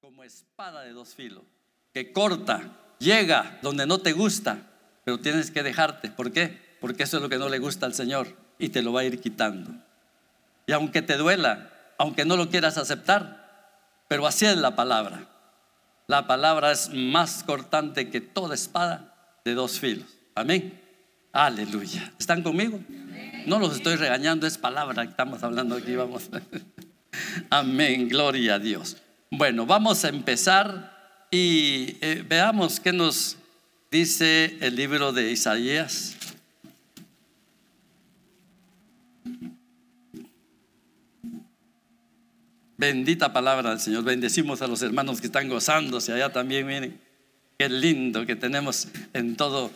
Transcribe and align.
como 0.00 0.22
espada 0.22 0.82
de 0.82 0.92
dos 0.92 1.14
filos, 1.14 1.42
que 1.92 2.12
corta, 2.12 2.62
llega 2.98 3.58
donde 3.62 3.86
no 3.86 3.98
te 3.98 4.12
gusta, 4.12 4.58
pero 5.04 5.18
tienes 5.18 5.50
que 5.50 5.62
dejarte. 5.62 6.10
¿Por 6.10 6.30
qué? 6.30 6.76
Porque 6.80 7.04
eso 7.04 7.16
es 7.16 7.22
lo 7.22 7.30
que 7.30 7.38
no 7.38 7.48
le 7.48 7.58
gusta 7.58 7.86
al 7.86 7.94
Señor 7.94 8.28
y 8.58 8.68
te 8.68 8.82
lo 8.82 8.92
va 8.92 9.00
a 9.00 9.04
ir 9.04 9.20
quitando. 9.20 9.72
Y 10.66 10.72
aunque 10.72 11.00
te 11.00 11.16
duela, 11.16 11.70
aunque 11.98 12.24
no 12.24 12.36
lo 12.36 12.50
quieras 12.50 12.76
aceptar, 12.76 14.04
pero 14.08 14.26
así 14.26 14.44
es 14.44 14.58
la 14.58 14.76
palabra. 14.76 15.26
La 16.06 16.26
palabra 16.26 16.70
es 16.70 16.90
más 16.92 17.42
cortante 17.42 18.10
que 18.10 18.20
toda 18.20 18.54
espada 18.54 19.40
de 19.44 19.54
dos 19.54 19.80
filos. 19.80 20.18
Amén. 20.34 20.80
Aleluya. 21.32 22.12
¿Están 22.18 22.42
conmigo? 22.42 22.78
No 23.46 23.58
los 23.58 23.74
estoy 23.74 23.96
regañando, 23.96 24.46
es 24.46 24.58
palabra 24.58 25.02
que 25.02 25.10
estamos 25.10 25.42
hablando 25.42 25.76
aquí, 25.76 25.96
vamos. 25.96 26.28
Amén, 27.50 28.08
gloria 28.08 28.54
a 28.54 28.58
Dios. 28.58 28.96
Bueno, 29.30 29.66
vamos 29.66 30.04
a 30.04 30.08
empezar 30.08 31.26
y 31.30 31.96
eh, 32.00 32.24
veamos 32.28 32.78
qué 32.78 32.92
nos 32.92 33.36
dice 33.90 34.56
el 34.60 34.76
libro 34.76 35.12
de 35.12 35.32
Isaías. 35.32 36.16
Bendita 42.76 43.32
palabra 43.32 43.70
del 43.70 43.80
Señor. 43.80 44.04
Bendecimos 44.04 44.60
a 44.62 44.66
los 44.66 44.82
hermanos 44.82 45.20
que 45.20 45.26
están 45.26 45.48
gozándose 45.48 46.12
allá 46.12 46.32
también. 46.32 46.66
Miren, 46.66 47.00
qué 47.58 47.68
lindo 47.68 48.26
que 48.26 48.36
tenemos 48.36 48.88
en 49.12 49.36
todo 49.36 49.70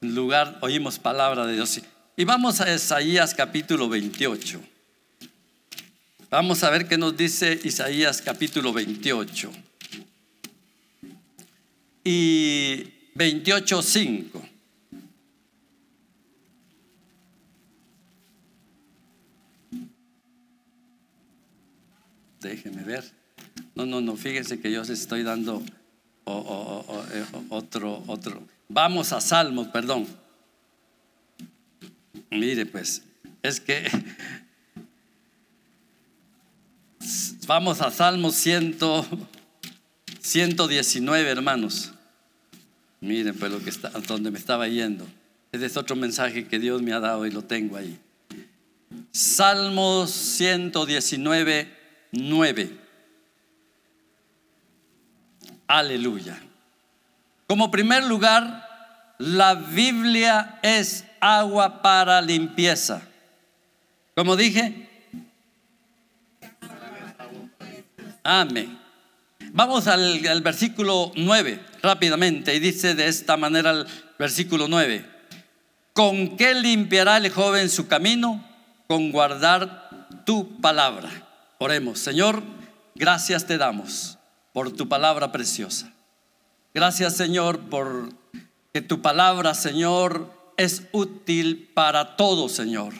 lugar. 0.00 0.58
Oímos 0.60 0.98
palabra 0.98 1.46
de 1.46 1.54
Dios. 1.54 1.80
Y 2.16 2.24
vamos 2.24 2.60
a 2.60 2.72
Isaías 2.72 3.34
capítulo 3.34 3.88
28. 3.88 4.60
Vamos 6.28 6.64
a 6.64 6.70
ver 6.70 6.88
qué 6.88 6.98
nos 6.98 7.16
dice 7.16 7.60
Isaías 7.62 8.20
capítulo 8.20 8.72
28. 8.72 9.52
Y 12.02 12.84
28, 13.14 13.82
5. 13.82 14.48
Déjenme 22.40 22.82
ver. 22.82 23.04
No, 23.76 23.86
no, 23.86 24.00
no, 24.00 24.16
fíjense 24.16 24.60
que 24.60 24.72
yo 24.72 24.80
les 24.80 24.90
estoy 24.90 25.22
dando 25.22 25.62
eh, 26.26 27.24
otro, 27.50 28.02
otro. 28.08 28.42
Vamos 28.68 29.12
a 29.12 29.20
Salmos, 29.20 29.68
perdón. 29.68 30.08
Mire, 32.30 32.66
pues, 32.66 33.02
es 33.42 33.60
que 33.60 33.86
vamos 37.46 37.80
a 37.80 37.90
Salmos 37.90 38.34
119, 38.34 41.30
hermanos. 41.30 41.92
Miren, 43.00 43.38
pues 43.38 43.52
lo 43.52 43.62
que 43.62 43.70
está, 43.70 43.88
donde 43.90 44.30
me 44.30 44.38
estaba 44.38 44.68
yendo. 44.68 45.06
Ese 45.52 45.66
es 45.66 45.76
otro 45.76 45.96
mensaje 45.96 46.46
que 46.46 46.58
Dios 46.58 46.82
me 46.82 46.92
ha 46.92 47.00
dado 47.00 47.26
y 47.26 47.30
lo 47.30 47.42
tengo 47.42 47.76
ahí. 47.76 47.98
Salmos 49.12 50.10
119, 50.10 51.68
9. 52.12 52.70
Aleluya. 55.68 56.40
Como 57.46 57.70
primer 57.70 58.04
lugar, 58.04 58.66
la 59.18 59.54
Biblia 59.54 60.58
es 60.62 61.04
agua 61.20 61.82
para 61.82 62.20
limpieza. 62.20 63.02
Como 64.14 64.36
dije, 64.36 64.88
amén. 68.26 68.78
Vamos 69.52 69.86
al, 69.86 70.20
versículo 70.42 71.12
9 71.14 71.60
rápidamente 71.82 72.54
y 72.54 72.58
dice 72.58 72.94
de 72.94 73.06
esta 73.06 73.36
manera 73.36 73.70
el 73.70 73.86
versículo 74.18 74.66
9, 74.68 75.04
¿con 75.92 76.36
qué 76.36 76.54
limpiará 76.54 77.18
el 77.18 77.30
joven 77.30 77.70
su 77.70 77.86
camino? 77.86 78.44
Con 78.88 79.12
guardar 79.12 80.08
tu 80.24 80.60
palabra. 80.60 81.10
Oremos, 81.58 82.00
Señor, 82.00 82.42
gracias 82.94 83.46
te 83.46 83.58
damos 83.58 84.18
por 84.52 84.72
tu 84.72 84.88
palabra 84.88 85.32
preciosa. 85.32 85.92
Gracias, 86.74 87.16
Señor, 87.16 87.60
por 87.70 88.10
que 88.72 88.82
tu 88.82 89.00
palabra, 89.00 89.54
Señor, 89.54 90.30
es 90.56 90.82
útil 90.92 91.70
para 91.72 92.16
todo, 92.16 92.48
Señor. 92.48 92.92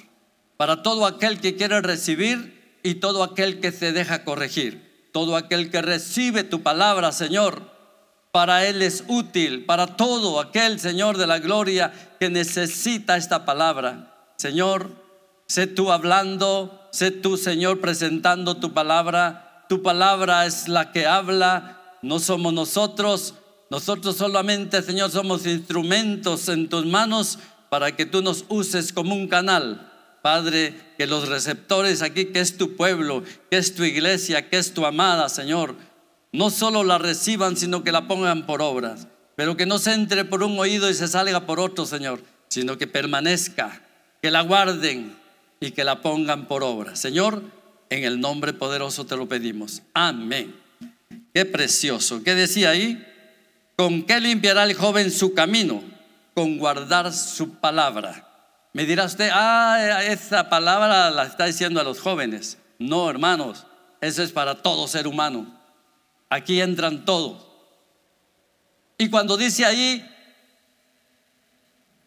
Para 0.56 0.82
todo 0.82 1.04
aquel 1.04 1.40
que 1.40 1.56
quiere 1.56 1.82
recibir 1.82 2.78
y 2.82 2.94
todo 2.94 3.22
aquel 3.22 3.60
que 3.60 3.72
se 3.72 3.92
deja 3.92 4.24
corregir. 4.24 4.85
Todo 5.16 5.34
aquel 5.34 5.70
que 5.70 5.80
recibe 5.80 6.44
tu 6.44 6.62
palabra, 6.62 7.10
Señor, 7.10 7.62
para 8.32 8.66
él 8.66 8.82
es 8.82 9.02
útil. 9.08 9.64
Para 9.64 9.96
todo 9.96 10.38
aquel, 10.40 10.78
Señor 10.78 11.16
de 11.16 11.26
la 11.26 11.38
gloria, 11.38 11.90
que 12.20 12.28
necesita 12.28 13.16
esta 13.16 13.46
palabra. 13.46 14.14
Señor, 14.36 14.90
sé 15.46 15.68
tú 15.68 15.90
hablando, 15.90 16.86
sé 16.92 17.12
tú, 17.12 17.38
Señor, 17.38 17.80
presentando 17.80 18.58
tu 18.58 18.74
palabra. 18.74 19.64
Tu 19.70 19.82
palabra 19.82 20.44
es 20.44 20.68
la 20.68 20.92
que 20.92 21.06
habla, 21.06 21.80
no 22.02 22.18
somos 22.18 22.52
nosotros. 22.52 23.32
Nosotros 23.70 24.18
solamente, 24.18 24.82
Señor, 24.82 25.10
somos 25.10 25.46
instrumentos 25.46 26.46
en 26.50 26.68
tus 26.68 26.84
manos 26.84 27.38
para 27.70 27.96
que 27.96 28.04
tú 28.04 28.20
nos 28.20 28.44
uses 28.50 28.92
como 28.92 29.14
un 29.14 29.28
canal. 29.28 29.90
Padre, 30.26 30.74
que 30.98 31.06
los 31.06 31.28
receptores 31.28 32.02
aquí, 32.02 32.24
que 32.24 32.40
es 32.40 32.56
tu 32.56 32.74
pueblo, 32.74 33.22
que 33.48 33.58
es 33.58 33.76
tu 33.76 33.84
iglesia, 33.84 34.50
que 34.50 34.58
es 34.58 34.74
tu 34.74 34.84
amada, 34.84 35.28
Señor, 35.28 35.76
no 36.32 36.50
solo 36.50 36.82
la 36.82 36.98
reciban, 36.98 37.56
sino 37.56 37.84
que 37.84 37.92
la 37.92 38.08
pongan 38.08 38.44
por 38.44 38.60
obras. 38.60 39.06
Pero 39.36 39.56
que 39.56 39.66
no 39.66 39.78
se 39.78 39.92
entre 39.92 40.24
por 40.24 40.42
un 40.42 40.58
oído 40.58 40.90
y 40.90 40.94
se 40.94 41.06
salga 41.06 41.46
por 41.46 41.60
otro, 41.60 41.86
Señor, 41.86 42.20
sino 42.48 42.76
que 42.76 42.88
permanezca, 42.88 43.80
que 44.20 44.32
la 44.32 44.40
guarden 44.40 45.16
y 45.60 45.70
que 45.70 45.84
la 45.84 46.02
pongan 46.02 46.48
por 46.48 46.64
obra. 46.64 46.96
Señor, 46.96 47.40
en 47.88 48.02
el 48.02 48.18
nombre 48.18 48.52
poderoso 48.52 49.06
te 49.06 49.16
lo 49.16 49.28
pedimos. 49.28 49.82
Amén. 49.94 50.56
Qué 51.32 51.44
precioso. 51.44 52.24
¿Qué 52.24 52.34
decía 52.34 52.70
ahí? 52.70 53.00
¿Con 53.76 54.02
qué 54.02 54.18
limpiará 54.18 54.64
el 54.64 54.74
joven 54.74 55.12
su 55.12 55.34
camino? 55.34 55.84
Con 56.34 56.58
guardar 56.58 57.12
su 57.12 57.60
palabra. 57.60 58.25
Me 58.76 58.84
dirá 58.84 59.06
usted, 59.06 59.30
ah, 59.32 60.02
esa 60.04 60.50
palabra 60.50 61.10
la 61.10 61.24
está 61.24 61.46
diciendo 61.46 61.80
a 61.80 61.82
los 61.82 61.98
jóvenes. 61.98 62.58
No, 62.78 63.08
hermanos, 63.08 63.64
eso 64.02 64.22
es 64.22 64.32
para 64.32 64.56
todo 64.56 64.86
ser 64.86 65.06
humano. 65.06 65.58
Aquí 66.28 66.60
entran 66.60 67.06
todos. 67.06 67.42
Y 68.98 69.08
cuando 69.08 69.38
dice 69.38 69.64
ahí, 69.64 70.06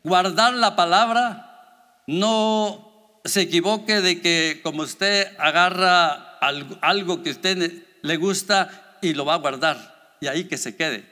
guardar 0.03 0.53
la 0.53 0.75
palabra, 0.75 2.03
no 2.05 3.17
se 3.25 3.41
equivoque 3.41 3.99
de 4.01 4.21
que 4.21 4.59
como 4.61 4.83
usted 4.83 5.35
agarra 5.39 6.37
algo 6.81 7.23
que 7.23 7.29
a 7.29 7.33
usted 7.33 7.83
le 7.99 8.17
gusta 8.17 8.99
y 9.01 9.15
lo 9.15 9.25
va 9.25 9.33
a 9.33 9.37
guardar 9.37 10.17
y 10.21 10.27
ahí 10.27 10.43
que 10.43 10.59
se 10.59 10.75
quede. 10.75 11.03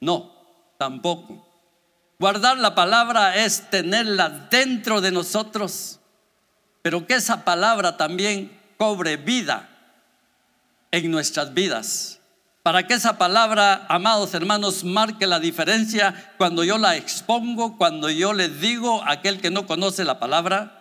No, 0.00 0.34
tampoco. 0.78 1.53
Guardar 2.18 2.58
la 2.58 2.74
palabra 2.74 3.36
es 3.36 3.70
tenerla 3.70 4.48
dentro 4.50 5.00
de 5.00 5.10
nosotros, 5.10 6.00
pero 6.82 7.06
que 7.06 7.14
esa 7.14 7.44
palabra 7.44 7.96
también 7.96 8.58
cobre 8.78 9.16
vida 9.16 9.68
en 10.90 11.10
nuestras 11.10 11.54
vidas. 11.54 12.20
Para 12.62 12.86
que 12.86 12.94
esa 12.94 13.18
palabra, 13.18 13.84
amados 13.88 14.32
hermanos, 14.32 14.84
marque 14.84 15.26
la 15.26 15.38
diferencia 15.38 16.32
cuando 16.38 16.64
yo 16.64 16.78
la 16.78 16.96
expongo, 16.96 17.76
cuando 17.76 18.08
yo 18.08 18.32
le 18.32 18.48
digo 18.48 19.02
a 19.02 19.12
aquel 19.12 19.40
que 19.40 19.50
no 19.50 19.66
conoce 19.66 20.04
la 20.04 20.18
palabra. 20.18 20.80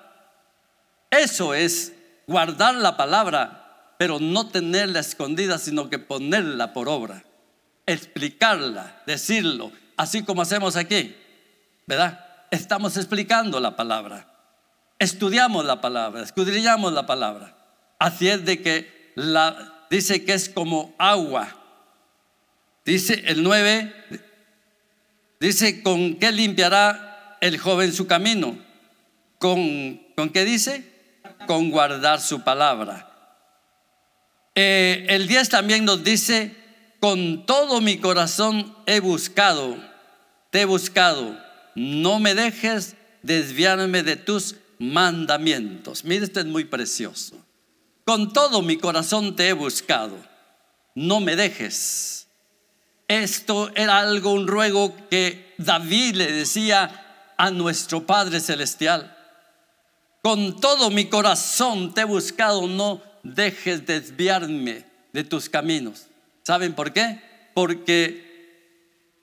Eso 1.11 1.53
es 1.53 1.93
guardar 2.25 2.75
la 2.75 2.95
palabra, 2.95 3.95
pero 3.97 4.19
no 4.19 4.47
tenerla 4.47 4.99
escondida, 4.99 5.57
sino 5.57 5.89
que 5.89 5.99
ponerla 5.99 6.73
por 6.73 6.87
obra 6.87 7.23
explicarla, 7.85 9.01
decirlo, 9.05 9.71
así 9.97 10.23
como 10.23 10.41
hacemos 10.41 10.75
aquí, 10.75 11.15
¿verdad? 11.87 12.25
Estamos 12.51 12.97
explicando 12.97 13.59
la 13.59 13.75
palabra, 13.75 14.27
estudiamos 14.99 15.65
la 15.65 15.81
palabra, 15.81 16.21
escudriñamos 16.21 16.93
la 16.93 17.05
palabra. 17.05 17.55
Así 17.99 18.27
es 18.27 18.45
de 18.45 18.61
que 18.61 19.13
dice 19.89 20.25
que 20.25 20.33
es 20.33 20.49
como 20.49 20.93
agua. 20.97 21.55
Dice 22.85 23.23
el 23.27 23.43
9, 23.43 23.93
dice, 25.39 25.81
¿con 25.81 26.15
qué 26.15 26.31
limpiará 26.31 27.37
el 27.39 27.57
joven 27.57 27.93
su 27.93 28.07
camino? 28.07 28.57
¿Con, 29.39 30.01
¿con 30.15 30.29
qué 30.29 30.43
dice? 30.43 30.83
Con 31.47 31.71
guardar 31.71 32.19
su 32.19 32.41
palabra. 32.43 33.09
Eh, 34.55 35.05
el 35.09 35.27
10 35.27 35.49
también 35.49 35.85
nos 35.85 36.03
dice, 36.03 36.55
con 36.99 37.45
todo 37.45 37.81
mi 37.81 37.97
corazón 37.97 38.75
he 38.85 38.99
buscado, 38.99 39.77
te 40.51 40.61
he 40.61 40.65
buscado, 40.65 41.37
no 41.75 42.19
me 42.19 42.35
dejes 42.35 42.95
desviarme 43.21 44.03
de 44.03 44.15
tus 44.15 44.55
mandamientos. 44.79 46.03
Mire, 46.03 46.25
esto 46.25 46.39
es 46.39 46.45
muy 46.45 46.65
precioso. 46.65 47.37
Con 48.05 48.33
todo 48.33 48.61
mi 48.61 48.77
corazón 48.77 49.35
te 49.35 49.47
he 49.47 49.53
buscado. 49.53 50.17
no 50.95 51.19
me 51.19 51.35
dejes. 51.35 52.27
Esto 53.07 53.71
era 53.75 53.99
algo, 53.99 54.31
un 54.31 54.47
ruego 54.47 54.95
que 55.09 55.53
David 55.57 56.15
le 56.15 56.31
decía 56.31 57.33
a 57.37 57.49
nuestro 57.51 58.05
Padre 58.05 58.39
Celestial. 58.39 59.17
Con 60.21 60.59
todo 60.59 60.89
mi 60.91 61.05
corazón 61.05 61.93
te 61.93 62.01
he 62.01 62.05
buscado, 62.05 62.67
no 62.67 63.01
dejes 63.23 63.85
desviarme 63.85 64.85
de 65.11 65.23
tus 65.23 65.49
caminos. 65.49 66.07
¿Saben 66.43 66.73
por 66.73 66.93
qué? 66.93 67.19
Porque 67.53 68.32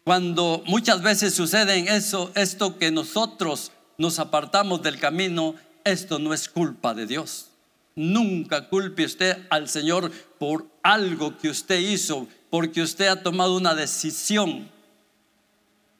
cuando 0.04 0.62
muchas 0.66 1.02
veces 1.02 1.34
sucede 1.34 1.78
eso, 1.94 2.32
esto 2.34 2.78
que 2.78 2.90
nosotros 2.90 3.72
nos 3.98 4.18
apartamos 4.18 4.82
del 4.82 4.98
camino, 4.98 5.54
esto 5.84 6.18
no 6.18 6.32
es 6.32 6.48
culpa 6.48 6.94
de 6.94 7.06
Dios. 7.06 7.48
Nunca 7.94 8.68
culpe 8.68 9.04
usted 9.04 9.46
al 9.50 9.68
Señor 9.68 10.10
por 10.38 10.66
algo 10.82 11.36
que 11.36 11.50
usted 11.50 11.78
hizo, 11.78 12.26
porque 12.48 12.82
usted 12.82 13.08
ha 13.08 13.22
tomado 13.22 13.56
una 13.56 13.74
decisión. 13.74 14.70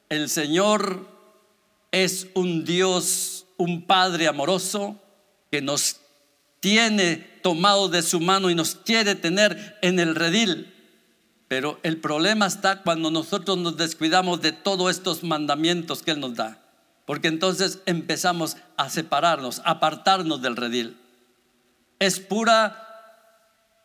El 0.09 0.31
Señor 0.31 1.07
es 1.93 2.29
un 2.35 2.65
Dios, 2.65 3.47
un 3.59 3.87
Padre 3.87 4.29
amoroso 4.29 4.99
que 5.51 5.61
nos 5.61 6.01
tiene 6.61 7.17
tomado 7.43 7.89
de 7.89 8.03
su 8.03 8.21
mano 8.21 8.51
y 8.51 8.55
nos 8.55 8.75
quiere 8.77 9.15
tener 9.15 9.79
en 9.83 9.99
el 9.99 10.15
redil. 10.15 10.73
Pero 11.51 11.81
el 11.83 11.97
problema 11.97 12.47
está 12.47 12.83
cuando 12.83 13.11
nosotros 13.11 13.59
nos 13.59 13.77
descuidamos 13.77 14.41
de 14.41 14.53
todos 14.53 14.89
estos 14.89 15.25
mandamientos 15.25 16.01
que 16.01 16.13
Él 16.13 16.21
nos 16.21 16.37
da. 16.37 16.63
Porque 17.07 17.27
entonces 17.27 17.81
empezamos 17.87 18.57
a 18.77 18.89
separarnos, 18.89 19.59
a 19.65 19.73
apartarnos 19.73 20.41
del 20.41 20.55
redil. 20.55 20.97
Es 21.99 22.21
pura 22.21 22.87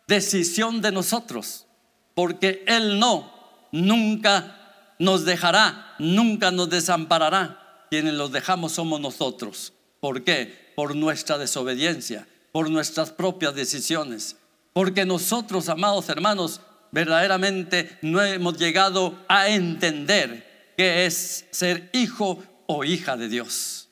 decisión 0.07 0.81
de 0.81 0.91
nosotros. 0.91 1.65
Porque 2.13 2.63
Él 2.67 2.99
no, 2.99 3.33
nunca 3.71 4.93
nos 4.99 5.25
dejará, 5.25 5.95
nunca 5.97 6.51
nos 6.51 6.69
desamparará. 6.69 7.87
Quienes 7.89 8.13
los 8.13 8.31
dejamos 8.31 8.73
somos 8.73 8.99
nosotros. 8.99 9.73
¿Por 9.99 10.23
qué? 10.23 10.71
Por 10.75 10.95
nuestra 10.95 11.39
desobediencia 11.39 12.27
por 12.55 12.69
nuestras 12.69 13.11
propias 13.11 13.53
decisiones. 13.53 14.37
Porque 14.71 15.03
nosotros, 15.03 15.67
amados 15.67 16.07
hermanos, 16.07 16.61
verdaderamente 16.95 17.97
no 18.01 18.23
hemos 18.23 18.57
llegado 18.57 19.19
a 19.27 19.49
entender 19.49 20.71
qué 20.77 21.05
es 21.05 21.45
ser 21.51 21.89
hijo 21.91 22.41
o 22.67 22.85
hija 22.85 23.17
de 23.17 23.27
Dios. 23.27 23.89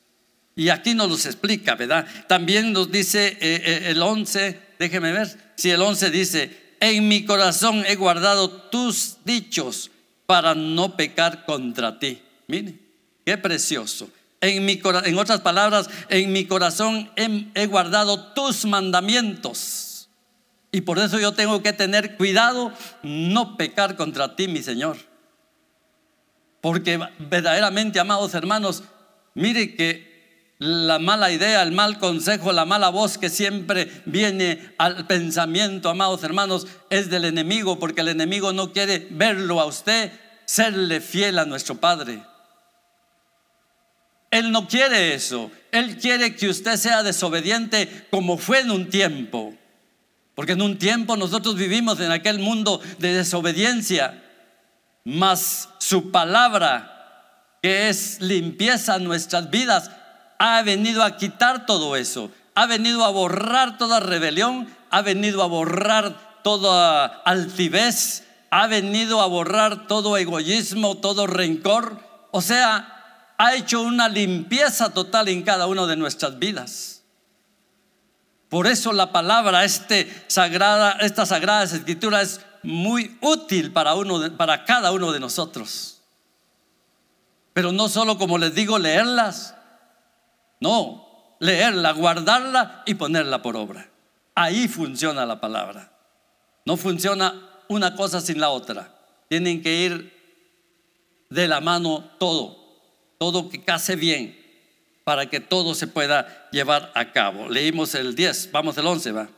Y 0.56 0.70
aquí 0.70 0.94
nos 0.94 1.10
los 1.10 1.26
explica, 1.26 1.76
¿verdad? 1.76 2.08
También 2.28 2.72
nos 2.72 2.90
dice 2.90 3.28
eh, 3.28 3.38
eh, 3.42 3.82
el 3.88 4.02
11, 4.02 4.58
déjeme 4.80 5.12
ver, 5.12 5.28
si 5.56 5.70
el 5.70 5.82
11 5.82 6.12
dice, 6.12 6.76
en 6.80 7.10
mi 7.10 7.26
corazón 7.26 7.84
he 7.86 7.96
guardado 7.96 8.50
tus 8.50 9.18
dichos 9.26 9.92
para 10.26 10.56
no 10.56 10.96
pecar 10.96 11.44
contra 11.44 12.00
ti. 12.00 12.22
Mire, 12.48 12.76
qué 13.26 13.38
precioso. 13.38 14.10
En, 14.40 14.64
mi, 14.64 14.82
en 15.04 15.18
otras 15.18 15.42
palabras, 15.42 15.90
en 16.08 16.32
mi 16.32 16.46
corazón 16.46 17.12
he, 17.18 17.66
guardado 17.66 18.32
tus 18.34 18.64
mandamientos. 18.64 19.83
Y 20.74 20.82
por 20.82 20.98
eso 20.98 21.20
yo 21.20 21.34
tengo 21.34 21.62
que 21.62 21.72
tener 21.72 22.18
cuidado 22.18 22.74
no 23.04 23.58
pecar 23.58 23.96
contra 23.96 24.36
ti, 24.36 24.48
mi 24.48 24.64
Señor. 24.64 24.98
Porque 26.62 27.00
verdaderamente, 27.20 28.00
amados 28.00 28.34
hermanos, 28.34 28.84
mire 29.36 29.76
que 29.76 30.56
la 30.58 30.98
mala 30.98 31.32
idea, 31.32 31.62
el 31.62 31.74
mal 31.74 32.00
consejo, 32.00 32.52
la 32.52 32.66
mala 32.66 32.90
voz 32.90 33.20
que 33.20 33.30
siempre 33.30 34.02
viene 34.06 34.74
al 34.80 35.06
pensamiento, 35.06 35.90
amados 35.90 36.24
hermanos, 36.24 36.66
es 36.90 37.12
del 37.12 37.26
enemigo, 37.26 37.78
porque 37.78 38.02
el 38.02 38.08
enemigo 38.08 38.52
no 38.52 38.74
quiere 38.74 39.08
verlo 39.12 39.62
a 39.62 39.66
usted, 39.66 40.12
serle 40.46 41.02
fiel 41.02 41.38
a 41.38 41.46
nuestro 41.46 41.76
Padre. 41.76 42.24
Él 44.32 44.52
no 44.52 44.68
quiere 44.68 45.14
eso. 45.14 45.52
Él 45.72 45.98
quiere 45.98 46.36
que 46.36 46.50
usted 46.50 46.78
sea 46.78 47.04
desobediente 47.04 48.08
como 48.10 48.40
fue 48.40 48.62
en 48.62 48.72
un 48.72 48.90
tiempo. 48.90 49.56
Porque 50.36 50.54
en 50.54 50.62
un 50.62 50.78
tiempo 50.78 51.16
nosotros 51.16 51.56
vivimos 51.56 52.00
en 52.00 52.12
aquel 52.12 52.40
mundo 52.40 52.82
de 53.00 53.14
desobediencia. 53.14 54.24
Mas 55.04 55.70
su 55.80 56.12
palabra, 56.12 57.58
que 57.62 57.90
es 57.90 58.20
limpieza 58.22 58.96
en 58.96 59.04
nuestras 59.04 59.50
vidas, 59.50 59.92
ha 60.40 60.62
venido 60.64 61.04
a 61.04 61.18
quitar 61.18 61.66
todo 61.66 61.96
eso. 61.96 62.32
Ha 62.56 62.66
venido 62.66 63.06
a 63.06 63.10
borrar 63.10 63.78
toda 63.78 64.00
rebelión. 64.00 64.68
Ha 64.90 65.02
venido 65.02 65.44
a 65.44 65.48
borrar 65.48 66.42
toda 66.44 67.06
altivez. 67.06 68.24
Ha 68.50 68.68
venido 68.68 69.22
a 69.22 69.28
borrar 69.28 69.88
todo 69.88 70.18
egoísmo, 70.18 70.98
todo 70.98 71.28
rencor. 71.28 72.00
O 72.32 72.42
sea, 72.42 73.34
ha 73.38 73.56
hecho 73.56 73.82
una 73.82 74.10
limpieza 74.10 74.94
total 74.94 75.28
en 75.28 75.44
cada 75.44 75.68
una 75.68 75.86
de 75.86 75.96
nuestras 75.96 76.40
vidas. 76.40 76.93
Por 78.54 78.68
eso 78.68 78.94
la 78.94 79.12
palabra, 79.12 79.66
este 79.66 80.08
sagrada, 80.28 80.92
esta 81.02 81.26
sagrada 81.26 81.64
escritura 81.64 82.22
es 82.22 82.40
muy 82.62 83.18
útil 83.20 83.74
para, 83.74 83.96
uno 83.96 84.38
para 84.38 84.64
cada 84.64 84.92
uno 84.92 85.12
de 85.12 85.20
nosotros. 85.20 86.04
Pero 87.54 87.72
no 87.72 87.90
solo 87.90 88.20
como 88.20 88.38
les 88.38 88.54
digo 88.54 88.78
leerlas, 88.78 89.56
no, 90.60 91.36
leerla, 91.40 91.94
guardarla 91.94 92.84
y 92.86 92.94
ponerla 92.94 93.42
por 93.42 93.58
obra. 93.58 93.90
Ahí 94.36 94.68
funciona 94.68 95.26
la 95.26 95.42
palabra. 95.42 95.92
No 96.64 96.78
funciona 96.78 97.34
una 97.70 97.96
cosa 97.96 98.22
sin 98.22 98.40
la 98.40 98.52
otra. 98.52 98.94
Tienen 99.30 99.64
que 99.64 99.78
ir 99.78 101.26
de 101.32 101.48
la 101.48 101.60
mano 101.60 102.04
todo 102.20 102.62
todo 103.18 103.48
que 103.50 103.64
case 103.64 103.96
bien, 103.96 104.38
para 105.04 105.30
que 105.30 105.40
todo 105.40 105.76
se 105.76 105.88
pueda 105.88 106.50
llevar 106.52 106.92
a 106.96 107.12
cabo. 107.12 107.50
Leímos 107.50 107.96
el 107.96 108.16
10, 108.16 108.52
vamos 108.52 108.78
el 108.78 108.88
11, 108.88 109.12
va. 109.12 109.30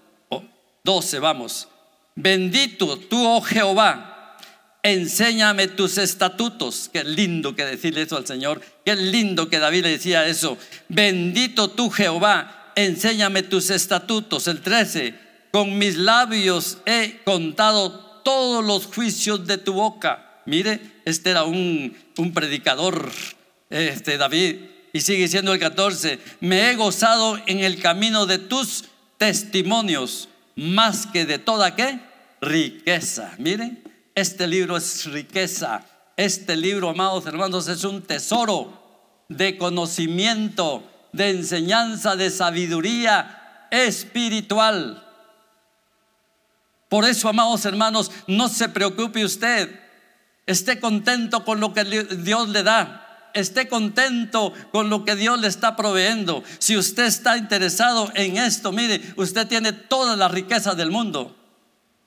12, 0.83 1.19
vamos. 1.19 1.67
Bendito 2.15 2.97
tú, 2.97 3.27
oh 3.27 3.41
Jehová, 3.41 4.37
enséñame 4.83 5.67
tus 5.67 5.97
estatutos. 5.97 6.89
Qué 6.93 7.03
lindo 7.03 7.55
que 7.55 7.65
decirle 7.65 8.03
eso 8.03 8.17
al 8.17 8.27
Señor. 8.27 8.61
Qué 8.85 8.95
lindo 8.95 9.49
que 9.49 9.59
David 9.59 9.83
le 9.83 9.89
decía 9.89 10.27
eso. 10.27 10.57
Bendito 10.87 11.71
tú, 11.71 11.89
Jehová, 11.89 12.71
enséñame 12.75 13.41
tus 13.41 13.71
estatutos. 13.71 14.47
El 14.47 14.61
13, 14.61 15.15
con 15.51 15.77
mis 15.77 15.97
labios 15.97 16.77
he 16.85 17.21
contado 17.25 18.21
todos 18.23 18.63
los 18.63 18.85
juicios 18.85 19.47
de 19.47 19.57
tu 19.57 19.73
boca. 19.73 20.41
Mire, 20.45 20.79
este 21.05 21.31
era 21.31 21.43
un, 21.43 21.97
un 22.17 22.33
predicador 22.33 23.11
este, 23.71 24.17
David. 24.17 24.57
Y 24.95 25.01
sigue 25.01 25.27
siendo 25.27 25.51
el 25.51 25.59
14, 25.59 26.21
me 26.39 26.71
he 26.71 26.75
gozado 26.77 27.37
en 27.47 27.59
el 27.59 27.81
camino 27.81 28.25
de 28.25 28.37
tus 28.37 28.85
testimonios, 29.17 30.29
más 30.55 31.05
que 31.05 31.25
de 31.25 31.37
toda 31.37 31.75
qué? 31.75 31.99
Riqueza. 32.39 33.33
Miren, 33.37 33.83
este 34.15 34.47
libro 34.47 34.77
es 34.77 35.03
riqueza. 35.11 35.83
Este 36.15 36.55
libro, 36.55 36.91
amados 36.91 37.25
hermanos, 37.25 37.67
es 37.67 37.83
un 37.83 38.03
tesoro 38.03 38.71
de 39.27 39.57
conocimiento, 39.57 40.89
de 41.11 41.31
enseñanza, 41.31 42.15
de 42.15 42.29
sabiduría 42.29 43.67
espiritual. 43.71 45.05
Por 46.87 47.03
eso, 47.03 47.27
amados 47.27 47.65
hermanos, 47.65 48.11
no 48.27 48.47
se 48.47 48.69
preocupe 48.69 49.25
usted. 49.25 49.77
Esté 50.45 50.79
contento 50.79 51.43
con 51.43 51.59
lo 51.59 51.73
que 51.73 51.83
Dios 51.83 52.47
le 52.47 52.63
da 52.63 53.04
esté 53.35 53.67
contento 53.67 54.53
con 54.71 54.89
lo 54.89 55.05
que 55.05 55.15
Dios 55.15 55.39
le 55.39 55.47
está 55.47 55.75
proveyendo. 55.75 56.43
Si 56.57 56.75
usted 56.75 57.05
está 57.05 57.37
interesado 57.37 58.09
en 58.15 58.37
esto, 58.37 58.71
mire, 58.71 59.01
usted 59.17 59.47
tiene 59.47 59.73
toda 59.73 60.15
la 60.15 60.27
riqueza 60.27 60.73
del 60.73 60.89
mundo. 60.89 61.35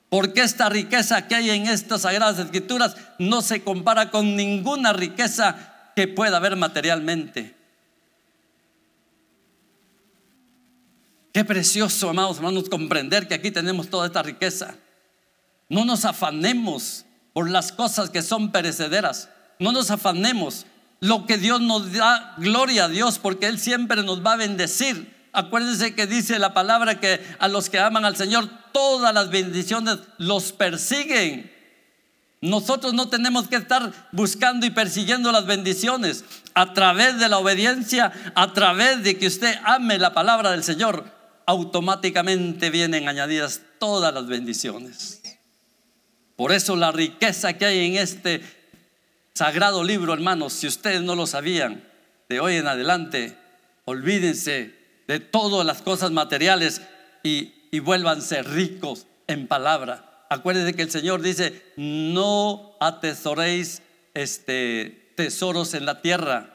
Porque 0.08 0.40
esta 0.40 0.68
riqueza 0.70 1.28
que 1.28 1.34
hay 1.34 1.50
en 1.50 1.66
estas 1.66 2.02
sagradas 2.02 2.38
escrituras 2.38 2.96
no 3.18 3.42
se 3.42 3.62
compara 3.62 4.10
con 4.10 4.34
ninguna 4.34 4.92
riqueza 4.94 5.92
que 5.94 6.08
pueda 6.08 6.38
haber 6.38 6.56
materialmente. 6.56 7.54
Qué 11.32 11.44
precioso, 11.44 12.08
amados 12.08 12.38
hermanos, 12.38 12.70
comprender 12.70 13.28
que 13.28 13.34
aquí 13.34 13.50
tenemos 13.50 13.90
toda 13.90 14.06
esta 14.06 14.22
riqueza. 14.22 14.76
No 15.68 15.84
nos 15.84 16.06
afanemos 16.06 17.04
por 17.34 17.50
las 17.50 17.70
cosas 17.70 18.08
que 18.08 18.22
son 18.22 18.50
perecederas. 18.50 19.28
No 19.58 19.72
nos 19.72 19.90
afanemos 19.90 20.64
lo 21.00 21.26
que 21.26 21.38
Dios 21.38 21.60
nos 21.60 21.92
da, 21.92 22.34
gloria 22.38 22.84
a 22.84 22.88
Dios, 22.88 23.18
porque 23.18 23.46
Él 23.46 23.58
siempre 23.58 24.02
nos 24.02 24.24
va 24.24 24.32
a 24.32 24.36
bendecir. 24.36 25.14
Acuérdense 25.32 25.94
que 25.94 26.06
dice 26.06 26.38
la 26.38 26.54
palabra 26.54 26.98
que 26.98 27.20
a 27.38 27.48
los 27.48 27.70
que 27.70 27.78
aman 27.78 28.04
al 28.04 28.16
Señor, 28.16 28.48
todas 28.72 29.14
las 29.14 29.30
bendiciones 29.30 29.98
los 30.18 30.52
persiguen. 30.52 31.52
Nosotros 32.40 32.94
no 32.94 33.08
tenemos 33.08 33.48
que 33.48 33.56
estar 33.56 33.92
buscando 34.12 34.66
y 34.66 34.70
persiguiendo 34.70 35.32
las 35.32 35.46
bendiciones. 35.46 36.24
A 36.54 36.72
través 36.72 37.18
de 37.18 37.28
la 37.28 37.38
obediencia, 37.38 38.12
a 38.34 38.52
través 38.52 39.02
de 39.02 39.18
que 39.18 39.26
usted 39.26 39.56
ame 39.64 39.98
la 39.98 40.14
palabra 40.14 40.52
del 40.52 40.64
Señor, 40.64 41.12
automáticamente 41.46 42.70
vienen 42.70 43.08
añadidas 43.08 43.62
todas 43.78 44.12
las 44.12 44.26
bendiciones. 44.26 45.22
Por 46.36 46.52
eso 46.52 46.76
la 46.76 46.92
riqueza 46.92 47.54
que 47.54 47.66
hay 47.66 47.86
en 47.86 47.96
este 47.96 48.57
sagrado 49.38 49.84
libro, 49.84 50.12
hermanos, 50.12 50.52
si 50.52 50.66
ustedes 50.66 51.00
no 51.02 51.14
lo 51.14 51.24
sabían, 51.24 51.84
de 52.28 52.40
hoy 52.40 52.56
en 52.56 52.66
adelante, 52.66 53.38
olvídense 53.84 54.74
de 55.06 55.20
todas 55.20 55.64
las 55.64 55.80
cosas 55.80 56.10
materiales 56.10 56.82
y, 57.22 57.54
y 57.70 57.78
vuélvanse 57.78 58.42
ricos 58.42 59.06
en 59.28 59.46
palabra. 59.46 60.26
Acuérdense 60.28 60.74
que 60.74 60.82
el 60.82 60.90
Señor 60.90 61.22
dice, 61.22 61.62
no 61.76 62.74
atesoréis 62.80 63.80
este, 64.12 65.12
tesoros 65.14 65.72
en 65.74 65.86
la 65.86 66.02
tierra, 66.02 66.52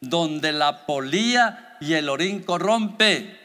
donde 0.00 0.52
la 0.52 0.86
polía 0.86 1.76
y 1.82 1.92
el 1.92 2.08
orín 2.08 2.42
corrompe. 2.42 3.38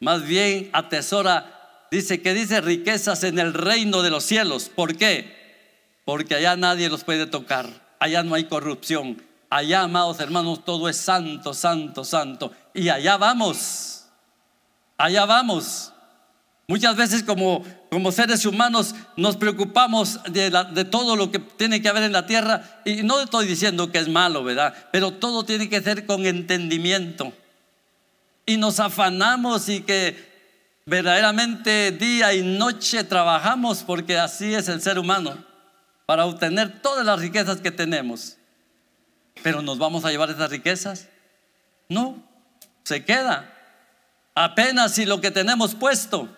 Más 0.00 0.26
bien 0.26 0.70
atesora, 0.72 1.86
dice 1.90 2.22
que 2.22 2.32
dice 2.32 2.62
riquezas 2.62 3.24
en 3.24 3.38
el 3.38 3.52
reino 3.52 4.00
de 4.00 4.08
los 4.08 4.24
cielos. 4.24 4.70
¿Por 4.74 4.96
qué? 4.96 5.35
Porque 6.06 6.36
allá 6.36 6.54
nadie 6.56 6.88
los 6.88 7.02
puede 7.02 7.26
tocar, 7.26 7.66
allá 7.98 8.22
no 8.22 8.36
hay 8.36 8.44
corrupción, 8.44 9.20
allá, 9.50 9.82
amados 9.82 10.20
hermanos, 10.20 10.64
todo 10.64 10.88
es 10.88 10.96
santo, 10.96 11.52
santo, 11.52 12.04
santo. 12.04 12.52
Y 12.72 12.90
allá 12.90 13.16
vamos, 13.16 14.04
allá 14.96 15.26
vamos. 15.26 15.92
Muchas 16.68 16.94
veces 16.94 17.24
como, 17.24 17.64
como 17.90 18.12
seres 18.12 18.46
humanos 18.46 18.94
nos 19.16 19.36
preocupamos 19.36 20.20
de, 20.30 20.50
de, 20.50 20.84
todo 20.84 21.16
lo 21.16 21.32
que 21.32 21.40
tiene 21.40 21.82
que 21.82 21.88
haber 21.88 22.04
en 22.04 22.12
la 22.12 22.24
tierra 22.24 22.80
y 22.84 23.02
no 23.02 23.20
estoy 23.20 23.46
diciendo 23.48 23.90
que 23.90 23.98
es 23.98 24.08
malo, 24.08 24.44
¿verdad? 24.44 24.74
Pero 24.92 25.12
todo 25.12 25.44
tiene 25.44 25.68
que 25.68 25.82
ser 25.82 26.06
con 26.06 26.24
entendimiento. 26.24 27.32
Y 28.46 28.58
nos 28.58 28.78
afanamos 28.78 29.68
y 29.68 29.80
que 29.80 30.36
verdaderamente 30.86 31.90
día 31.90 32.32
y 32.32 32.42
noche 32.44 33.02
trabajamos 33.02 33.82
porque 33.82 34.16
así 34.18 34.54
es 34.54 34.68
el 34.68 34.80
ser 34.80 35.00
humano, 35.00 35.36
para 36.06 36.24
obtener 36.24 36.80
todas 36.80 37.04
las 37.04 37.20
riquezas 37.20 37.60
que 37.60 37.70
tenemos. 37.70 38.38
Pero 39.42 39.60
¿nos 39.60 39.78
vamos 39.78 40.04
a 40.04 40.10
llevar 40.10 40.30
esas 40.30 40.50
riquezas? 40.50 41.08
No, 41.88 42.22
se 42.84 43.04
queda. 43.04 43.52
Apenas 44.34 44.94
si 44.94 45.04
lo 45.04 45.20
que 45.20 45.30
tenemos 45.30 45.74
puesto 45.74 46.34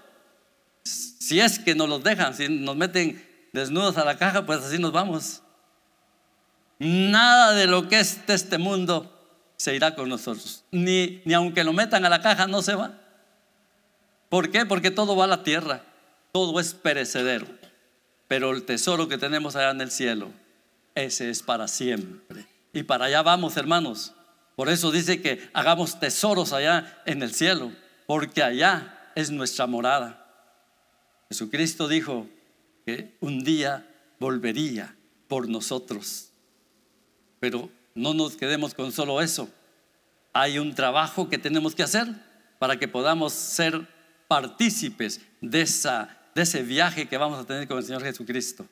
si 1.29 1.41
es 1.41 1.59
que 1.59 1.75
nos 1.75 1.91
los 1.91 2.03
dejan, 2.03 2.35
si 2.35 2.49
nos 2.49 2.75
meten 2.75 3.23
desnudos 3.53 3.99
a 3.99 4.05
la 4.07 4.17
caja, 4.17 4.47
pues 4.47 4.65
así 4.65 4.79
nos 4.79 4.93
vamos. 4.93 5.43
Nada 6.79 7.53
de 7.53 7.67
lo 7.67 7.87
que 7.87 8.01
es 8.01 8.27
de 8.27 8.33
este 8.33 8.57
mundo 8.57 9.15
se 9.59 9.75
irá 9.75 9.95
con 9.95 10.09
nosotros. 10.09 10.65
Ni, 10.71 11.21
ni 11.27 11.35
aunque 11.35 11.65
lo 11.65 11.75
metan 11.75 12.07
a 12.07 12.09
la 12.09 12.23
caja, 12.23 12.47
no 12.47 12.63
se 12.63 12.75
va. 12.75 12.95
¿Por 14.31 14.51
qué? 14.51 14.65
Porque 14.65 14.91
todo 14.91 15.17
va 15.17 15.25
a 15.25 15.29
la 15.29 15.43
tierra. 15.43 15.83
Todo 16.33 16.59
es 16.61 16.73
perecedero. 16.73 17.47
Pero 18.29 18.53
el 18.53 18.63
tesoro 18.65 19.09
que 19.09 19.19
tenemos 19.19 19.57
allá 19.57 19.71
en 19.71 19.81
el 19.81 19.91
cielo, 19.91 20.31
ese 20.95 21.31
es 21.31 21.43
para 21.43 21.67
siempre. 21.67 22.47
Y 22.73 22.83
para 22.83 23.07
allá 23.07 23.23
vamos, 23.23 23.57
hermanos. 23.57 24.15
Por 24.55 24.69
eso 24.69 24.91
dice 24.91 25.23
que 25.23 25.49
hagamos 25.55 25.99
tesoros 25.99 26.53
allá 26.53 27.03
en 27.07 27.23
el 27.23 27.33
cielo, 27.33 27.73
porque 28.07 28.43
allá 28.43 29.11
es 29.15 29.31
nuestra 29.31 29.67
morada. 29.67 30.27
Jesucristo 31.29 31.89
dijo 31.89 32.27
que 32.85 33.17
un 33.21 33.45
día 33.45 33.87
volvería 34.19 34.95
por 35.29 35.49
nosotros. 35.49 36.31
Pero 37.41 37.71
no 37.95 38.15
nos 38.15 38.37
quedemos 38.37 38.75
con 38.75 38.93
solo 38.93 39.21
eso. 39.21 39.49
Hay 40.33 40.59
un 40.59 40.75
trabajo 40.75 41.29
que 41.29 41.39
tenemos 41.39 41.75
que 41.75 41.83
hacer 41.83 42.09
para 42.59 42.79
que 42.79 42.89
podamos 42.89 43.33
ser 43.33 43.87
partícipes 44.27 45.21
de, 45.41 45.63
esa, 45.63 46.18
de 46.39 46.45
ese 46.45 46.63
viaje 46.63 47.09
que 47.09 47.19
vamos 47.19 47.41
a 47.41 47.45
tener 47.45 47.67
con 47.67 47.79
el 47.79 47.85
Señor 47.85 48.05
Jesucristo. 48.05 48.65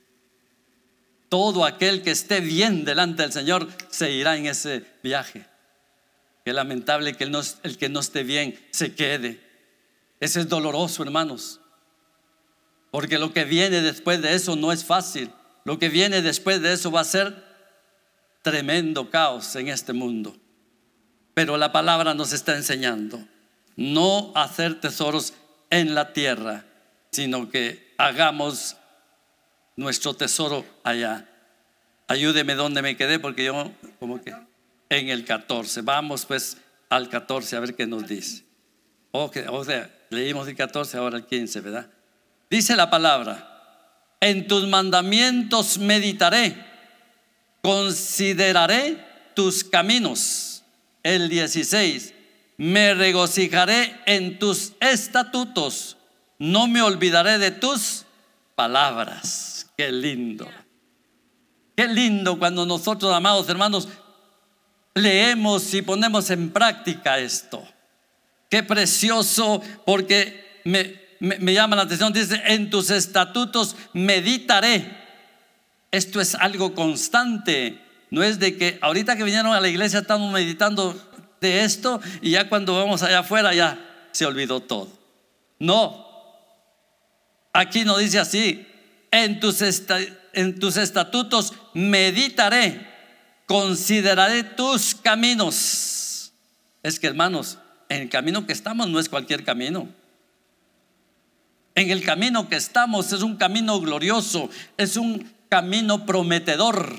Todo 1.28 1.64
aquel 1.64 2.02
que 2.02 2.12
esté 2.12 2.40
bien 2.40 2.84
delante 2.84 3.22
del 3.22 3.32
Señor 3.32 3.66
se 3.90 4.12
irá 4.12 4.36
en 4.36 4.46
ese 4.46 4.84
viaje. 5.02 5.44
Qué 6.44 6.52
lamentable 6.52 7.16
que 7.16 7.24
el, 7.24 7.36
el 7.64 7.76
que 7.76 7.88
no 7.88 7.98
esté 7.98 8.22
bien 8.22 8.56
se 8.70 8.94
quede. 8.94 9.40
Ese 10.20 10.40
es 10.40 10.48
doloroso, 10.48 11.02
hermanos. 11.02 11.58
Porque 12.92 13.18
lo 13.18 13.32
que 13.32 13.44
viene 13.44 13.82
después 13.82 14.22
de 14.22 14.34
eso 14.34 14.54
no 14.54 14.70
es 14.70 14.84
fácil. 14.84 15.32
Lo 15.64 15.80
que 15.80 15.88
viene 15.88 16.22
después 16.22 16.62
de 16.62 16.72
eso 16.72 16.92
va 16.92 17.00
a 17.00 17.04
ser 17.04 17.34
tremendo 18.42 19.10
caos 19.10 19.56
en 19.56 19.66
este 19.66 19.92
mundo. 19.92 20.36
Pero 21.34 21.56
la 21.56 21.72
palabra 21.72 22.14
nos 22.14 22.32
está 22.32 22.56
enseñando 22.56 23.26
no 23.74 24.30
hacer 24.36 24.80
tesoros 24.80 25.34
en 25.68 25.96
la 25.96 26.12
tierra, 26.12 26.64
sino 27.16 27.48
que 27.48 27.94
hagamos 27.96 28.76
nuestro 29.74 30.12
tesoro 30.12 30.66
allá. 30.84 31.26
Ayúdeme 32.08 32.54
donde 32.54 32.82
me 32.82 32.94
quedé 32.94 33.18
porque 33.18 33.44
yo 33.44 33.72
como 33.98 34.20
que 34.20 34.34
en 34.90 35.08
el 35.08 35.24
14. 35.24 35.80
Vamos 35.80 36.26
pues 36.26 36.58
al 36.90 37.08
14 37.08 37.56
a 37.56 37.60
ver 37.60 37.74
qué 37.74 37.86
nos 37.86 38.06
dice. 38.06 38.44
o 39.12 39.64
sea, 39.64 39.90
leímos 40.10 40.46
el 40.46 40.56
14, 40.56 40.98
ahora 40.98 41.16
el 41.16 41.24
15, 41.24 41.60
¿verdad? 41.62 41.90
Dice 42.50 42.76
la 42.76 42.90
palabra, 42.90 44.04
en 44.20 44.46
tus 44.46 44.66
mandamientos 44.68 45.78
meditaré, 45.78 46.54
consideraré 47.62 49.02
tus 49.34 49.64
caminos. 49.64 50.62
El 51.02 51.30
16, 51.30 52.12
me 52.58 52.92
regocijaré 52.92 54.00
en 54.04 54.38
tus 54.38 54.72
estatutos, 54.80 55.95
no 56.38 56.66
me 56.66 56.82
olvidaré 56.82 57.38
de 57.38 57.50
tus 57.50 58.04
palabras. 58.54 59.66
Qué 59.76 59.92
lindo. 59.92 60.48
Qué 61.76 61.88
lindo 61.88 62.38
cuando 62.38 62.64
nosotros, 62.64 63.12
amados 63.12 63.48
hermanos, 63.48 63.88
leemos 64.94 65.74
y 65.74 65.82
ponemos 65.82 66.30
en 66.30 66.50
práctica 66.50 67.18
esto. 67.18 67.62
Qué 68.48 68.62
precioso 68.62 69.62
porque 69.84 70.60
me, 70.64 71.00
me, 71.20 71.52
llama 71.52 71.76
la 71.76 71.82
atención, 71.82 72.12
dice, 72.12 72.40
en 72.46 72.70
tus 72.70 72.90
estatutos 72.90 73.76
meditaré. 73.92 74.96
Esto 75.90 76.20
es 76.20 76.34
algo 76.34 76.74
constante. 76.74 77.82
No 78.10 78.22
es 78.22 78.38
de 78.38 78.56
que 78.56 78.78
ahorita 78.80 79.16
que 79.16 79.24
vinieron 79.24 79.52
a 79.52 79.60
la 79.60 79.68
iglesia 79.68 80.00
estamos 80.00 80.32
meditando 80.32 80.94
de 81.40 81.64
esto 81.64 82.00
y 82.22 82.30
ya 82.30 82.48
cuando 82.48 82.76
vamos 82.76 83.02
allá 83.02 83.20
afuera 83.20 83.52
ya 83.52 84.08
se 84.12 84.24
olvidó 84.24 84.60
todo. 84.60 84.88
No. 85.58 86.05
Aquí 87.56 87.84
no 87.84 87.98
dice 87.98 88.18
así. 88.18 88.66
En 89.10 89.40
tus, 89.40 89.62
en 90.32 90.58
tus 90.58 90.76
estatutos 90.76 91.52
meditaré, 91.74 92.86
consideraré 93.46 94.42
tus 94.42 94.94
caminos. 94.94 96.32
Es 96.82 97.00
que 97.00 97.06
hermanos, 97.06 97.58
en 97.88 98.02
el 98.02 98.08
camino 98.08 98.46
que 98.46 98.52
estamos 98.52 98.88
no 98.88 98.98
es 98.98 99.08
cualquier 99.08 99.44
camino 99.44 99.88
en 101.76 101.90
el 101.90 102.02
camino 102.02 102.48
que 102.48 102.56
estamos 102.56 103.12
es 103.12 103.22
un 103.22 103.36
camino 103.36 103.78
glorioso, 103.80 104.48
es 104.78 104.96
un 104.96 105.30
camino 105.50 106.06
prometedor 106.06 106.96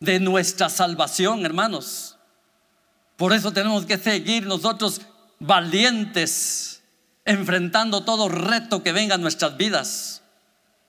de 0.00 0.18
nuestra 0.18 0.68
salvación, 0.68 1.46
hermanos. 1.46 2.16
Por 3.16 3.32
eso 3.32 3.52
tenemos 3.52 3.86
que 3.86 3.96
seguir 3.96 4.44
nosotros 4.44 5.00
valientes, 5.38 6.73
enfrentando 7.24 8.02
todo 8.02 8.28
reto 8.28 8.82
que 8.82 8.92
venga 8.92 9.14
a 9.14 9.18
nuestras 9.18 9.56
vidas. 9.56 10.22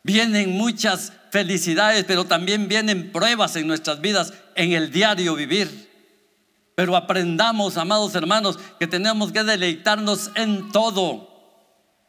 Vienen 0.03 0.51
muchas 0.51 1.13
felicidades, 1.31 2.03
pero 2.05 2.25
también 2.25 2.67
vienen 2.67 3.11
pruebas 3.11 3.55
en 3.55 3.67
nuestras 3.67 4.01
vidas, 4.01 4.33
en 4.55 4.73
el 4.73 4.91
diario 4.91 5.35
vivir. 5.35 5.89
Pero 6.75 6.95
aprendamos, 6.95 7.77
amados 7.77 8.13
hermanos, 8.15 8.59
que 8.79 8.87
tenemos 8.87 9.31
que 9.31 9.43
deleitarnos 9.43 10.31
en 10.35 10.71
todo 10.71 11.35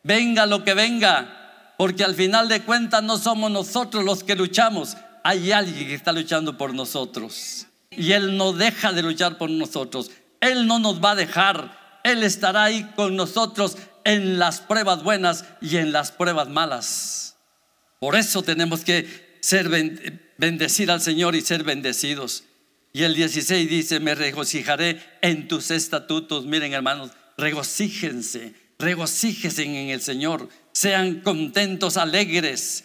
venga 0.06 0.47
lo 0.47 0.62
que 0.62 0.75
venga, 0.75 1.75
porque 1.76 2.04
al 2.04 2.14
final 2.14 2.49
de 2.49 2.62
cuentas 2.62 3.02
no 3.02 3.18
somos 3.18 3.50
nosotros 3.50 4.04
los 4.04 4.23
que 4.23 4.37
luchamos, 4.37 4.97
hay 5.25 5.50
alguien 5.50 5.88
que 5.88 5.95
está 5.95 6.12
luchando 6.12 6.56
por 6.56 6.73
nosotros. 6.73 7.66
Y 7.90 8.12
Él 8.12 8.37
no 8.37 8.52
deja 8.52 8.92
de 8.92 9.02
luchar 9.02 9.37
por 9.37 9.50
nosotros. 9.50 10.11
Él 10.40 10.66
no 10.66 10.78
nos 10.78 11.02
va 11.02 11.12
a 11.12 11.16
dejar. 11.16 12.00
Él 12.04 12.23
estará 12.23 12.64
ahí 12.64 12.85
con 12.95 13.16
nosotros 13.16 13.76
en 14.07 14.39
las 14.39 14.63
pruebas 14.63 15.03
buenas 15.03 15.45
y 15.61 15.77
en 15.77 15.93
las 15.93 16.13
pruebas 16.13 16.49
malas. 16.49 17.37
Por 18.01 18.17
eso 18.17 18.43
tenemos 18.43 18.81
que 18.81 19.39
ser 19.41 19.69
bendecir 20.39 20.91
al 20.91 21.03
Señor 21.03 21.37
y 21.37 21.43
ser 21.43 21.63
bendecidos. 21.63 22.45
Y 22.95 23.03
el 23.03 23.15
16 23.15 23.69
dice, 23.69 24.01
me 24.01 24.15
regocijaré 24.15 24.99
en 25.21 25.49
tus 25.49 25.71
estatutos. 25.71 26.47
Miren 26.47 26.73
hermanos, 26.73 27.11
regocíjense 27.37 28.55
regocíjense 28.79 29.63
en 29.65 29.91
el 29.91 30.01
Señor, 30.01 30.49
sean 30.73 31.21
contentos, 31.21 31.97
alegres. 31.97 32.85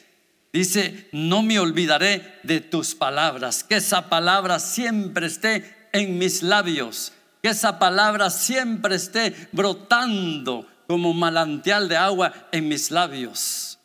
Dice, 0.54 1.08
no 1.12 1.44
me 1.44 1.60
olvidaré 1.60 2.40
de 2.44 2.60
tus 2.60 2.96
palabras, 2.96 3.64
que 3.64 3.76
esa 3.76 4.10
palabra 4.10 4.60
siempre 4.60 5.28
esté 5.28 5.90
en 5.94 6.18
mis 6.18 6.44
labios, 6.44 7.14
que 7.42 7.50
esa 7.50 7.80
palabra 7.80 8.30
siempre 8.30 8.96
esté 8.96 9.34
brotando 9.52 10.68
como 10.88 11.14
manantial 11.14 11.88
de 11.88 11.98
agua 11.98 12.34
en 12.52 12.68
mis 12.68 12.92
labios. 12.92 13.80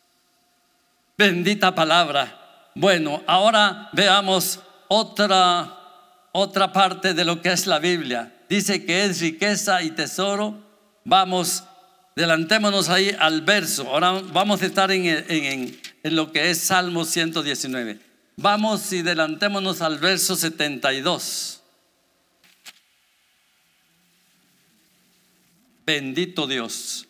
Bendita 1.17 1.73
palabra. 1.73 2.71
Bueno, 2.75 3.23
ahora 3.25 3.89
veamos 3.93 4.59
otra 4.87 5.77
otra 6.39 6.71
parte 6.71 7.15
de 7.15 7.25
lo 7.25 7.41
que 7.41 7.51
es 7.51 7.65
la 7.65 7.79
Biblia. 7.79 8.31
Dice 8.47 8.85
que 8.85 9.05
es 9.05 9.19
riqueza 9.19 9.81
y 9.81 9.89
tesoro. 9.89 10.55
Vamos, 11.03 11.63
adelantémonos 12.15 12.89
ahí 12.89 13.15
al 13.17 13.41
verso. 13.41 13.89
Ahora 13.89 14.21
vamos 14.31 14.61
a 14.61 14.67
estar 14.67 14.91
en, 14.91 15.07
en, 15.07 15.81
en 16.03 16.15
lo 16.15 16.31
que 16.31 16.51
es 16.51 16.59
Salmo 16.59 17.05
119. 17.05 17.99
Vamos 18.35 18.93
y 18.93 18.99
adelantémonos 18.99 19.81
al 19.81 19.97
verso 19.97 20.35
72. 20.35 21.63
Bendito 25.87 26.47
Dios. 26.47 27.07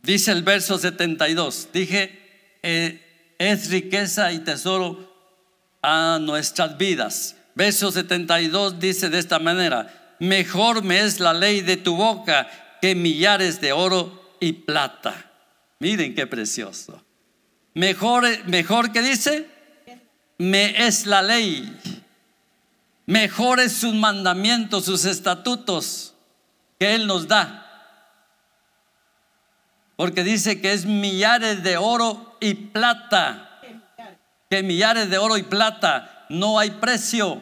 Dice 0.00 0.30
el 0.30 0.44
verso 0.44 0.78
72. 0.78 1.70
Dije, 1.72 2.56
eh, 2.62 3.34
es 3.36 3.70
riqueza 3.70 4.30
y 4.30 4.38
tesoro 4.38 5.12
a 5.82 6.20
nuestras 6.20 6.78
vidas. 6.78 7.34
Verso 7.56 7.90
72 7.90 8.78
dice 8.78 9.10
de 9.10 9.18
esta 9.18 9.40
manera, 9.40 10.14
mejor 10.20 10.84
me 10.84 11.00
es 11.00 11.18
la 11.18 11.34
ley 11.34 11.62
de 11.62 11.78
tu 11.78 11.96
boca 11.96 12.48
que 12.80 12.94
millares 12.94 13.60
de 13.60 13.72
oro 13.72 14.36
y 14.38 14.52
plata. 14.52 15.32
Miren 15.80 16.14
qué 16.14 16.28
precioso. 16.28 17.02
Mejor, 17.74 18.24
mejor 18.46 18.92
que 18.92 19.02
dice, 19.02 19.48
me 20.38 20.86
es 20.86 21.06
la 21.06 21.22
ley. 21.22 21.76
Mejor 23.08 23.58
es 23.58 23.72
sus 23.72 23.94
mandamientos, 23.94 24.84
sus 24.84 25.06
estatutos 25.06 26.12
que 26.78 26.94
Él 26.94 27.06
nos 27.06 27.26
da. 27.26 27.64
Porque 29.96 30.22
dice 30.22 30.60
que 30.60 30.74
es 30.74 30.84
millares 30.84 31.62
de 31.62 31.78
oro 31.78 32.36
y 32.38 32.52
plata. 32.52 33.62
Que 34.50 34.62
millares 34.62 35.08
de 35.08 35.16
oro 35.16 35.38
y 35.38 35.42
plata 35.42 36.26
no 36.28 36.58
hay 36.58 36.72
precio. 36.72 37.40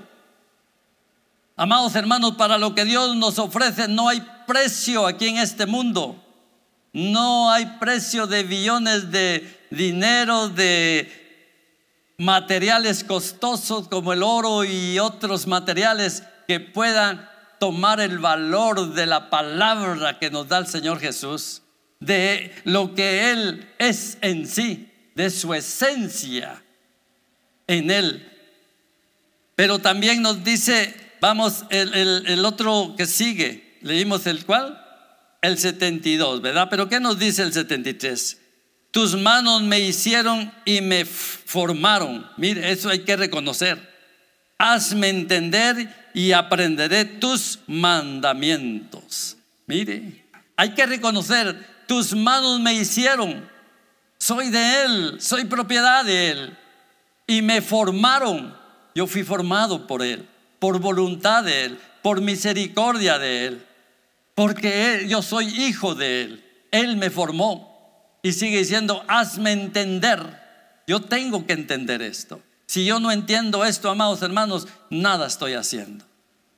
Amados 1.57 1.97
hermanos, 1.97 2.37
para 2.37 2.59
lo 2.59 2.73
que 2.77 2.85
Dios 2.85 3.17
nos 3.17 3.41
ofrece 3.41 3.89
no 3.89 4.09
hay 4.09 4.25
precio 4.47 5.05
aquí 5.05 5.27
en 5.27 5.39
este 5.39 5.67
mundo. 5.67 6.25
No 6.93 7.51
hay 7.51 7.67
precio 7.81 8.29
de 8.29 8.45
billones 8.45 9.11
de 9.11 9.67
dinero, 9.73 10.49
de 10.49 11.26
materiales 12.19 13.05
costosos 13.05 13.89
como 13.89 14.13
el 14.13 14.23
oro 14.23 14.65
y 14.65 14.99
otros 14.99 15.47
materiales 15.47 16.23
que 16.47 16.61
puedan 16.61 17.29
tomar 17.59 18.01
el 18.01 18.19
valor 18.19 18.95
de 18.95 19.07
la 19.07 19.31
palabra 19.31 20.19
que 20.19 20.31
nos 20.31 20.49
da 20.49 20.59
el 20.59 20.67
Señor 20.67 21.01
Jesús 21.01 21.63
de 22.01 22.53
lo 22.65 22.95
que 22.95 23.31
Él 23.31 23.69
es 23.79 24.19
en 24.21 24.47
sí, 24.47 24.89
de 25.15 25.31
su 25.31 25.55
esencia 25.55 26.63
en 27.67 27.91
Él. 27.91 28.33
Pero 29.55 29.79
también 29.79 30.21
nos 30.23 30.45
dice, 30.45 30.95
vamos, 31.21 31.65
el, 31.71 32.45
otro 32.45 32.95
que 32.97 33.07
sigue, 33.07 33.79
leímos 33.81 34.27
el 34.27 34.45
cual, 34.45 34.83
el 35.41 35.59
72, 35.59 36.43
¿verdad? 36.43 36.69
Pero 36.71 36.89
¿qué 36.89 37.01
nos 37.01 37.19
dice 37.19 37.43
el 37.43 37.53
73? 37.53 38.41
Tus 38.97 39.15
manos 39.15 39.61
me 39.61 39.79
hicieron 39.79 40.51
y 40.65 40.81
me 40.81 41.05
formaron. 41.05 42.27
Mire, 42.39 42.73
eso 42.73 42.89
hay 42.89 43.01
que 43.01 43.15
reconocer. 43.15 43.79
Hazme 44.57 45.11
entender 45.11 46.11
y 46.15 46.33
aprenderé 46.33 47.05
tus 47.05 47.59
mandamientos. 47.67 49.37
Mire, 49.67 50.25
hay 50.57 50.71
que 50.71 50.87
reconocer 50.87 51.63
tus 51.87 52.15
manos 52.15 52.59
me 52.61 52.73
hicieron. 52.73 53.47
Soy 54.17 54.49
de 54.49 54.85
Él, 54.85 55.17
soy 55.21 55.45
propiedad 55.45 56.03
de 56.03 56.31
Él. 56.31 56.57
Y 57.27 57.43
me 57.43 57.61
formaron. 57.61 58.57
Yo 58.95 59.07
fui 59.07 59.25
formado 59.25 59.87
por 59.87 60.03
Él, 60.03 60.27
por 60.59 60.81
voluntad 60.81 61.45
de 61.45 61.67
Él, 61.67 61.79
por 62.01 62.23
misericordia 62.23 63.19
de 63.19 63.47
Él. 63.49 63.67
Porque 64.35 65.05
yo 65.07 65.21
soy 65.21 65.49
hijo 65.49 65.95
de 65.95 66.23
Él. 66.23 66.45
Él 66.71 66.97
me 66.97 67.11
formó. 67.11 67.76
Y 68.27 68.33
sigue 68.33 68.59
diciendo, 68.59 69.05
hazme 69.07 69.53
entender. 69.53 70.19
Yo 70.85 71.01
tengo 71.01 71.47
que 71.47 71.53
entender 71.53 72.03
esto. 72.03 72.41
Si 72.67 72.85
yo 72.85 72.99
no 72.99 73.13
entiendo 73.13 73.65
esto, 73.65 73.89
amados 73.89 74.21
hermanos, 74.21 74.67
nada 74.91 75.29
estoy 75.29 75.53
haciendo. 75.53 76.05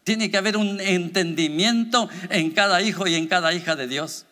Tiene 0.02 0.30
que 0.30 0.38
haber 0.38 0.56
un 0.56 0.80
entendimiento 0.80 2.08
en 2.30 2.52
cada 2.52 2.80
hijo 2.80 3.06
y 3.06 3.16
en 3.16 3.26
cada 3.26 3.52
hija 3.52 3.76
de 3.76 3.86
Dios 3.86 4.24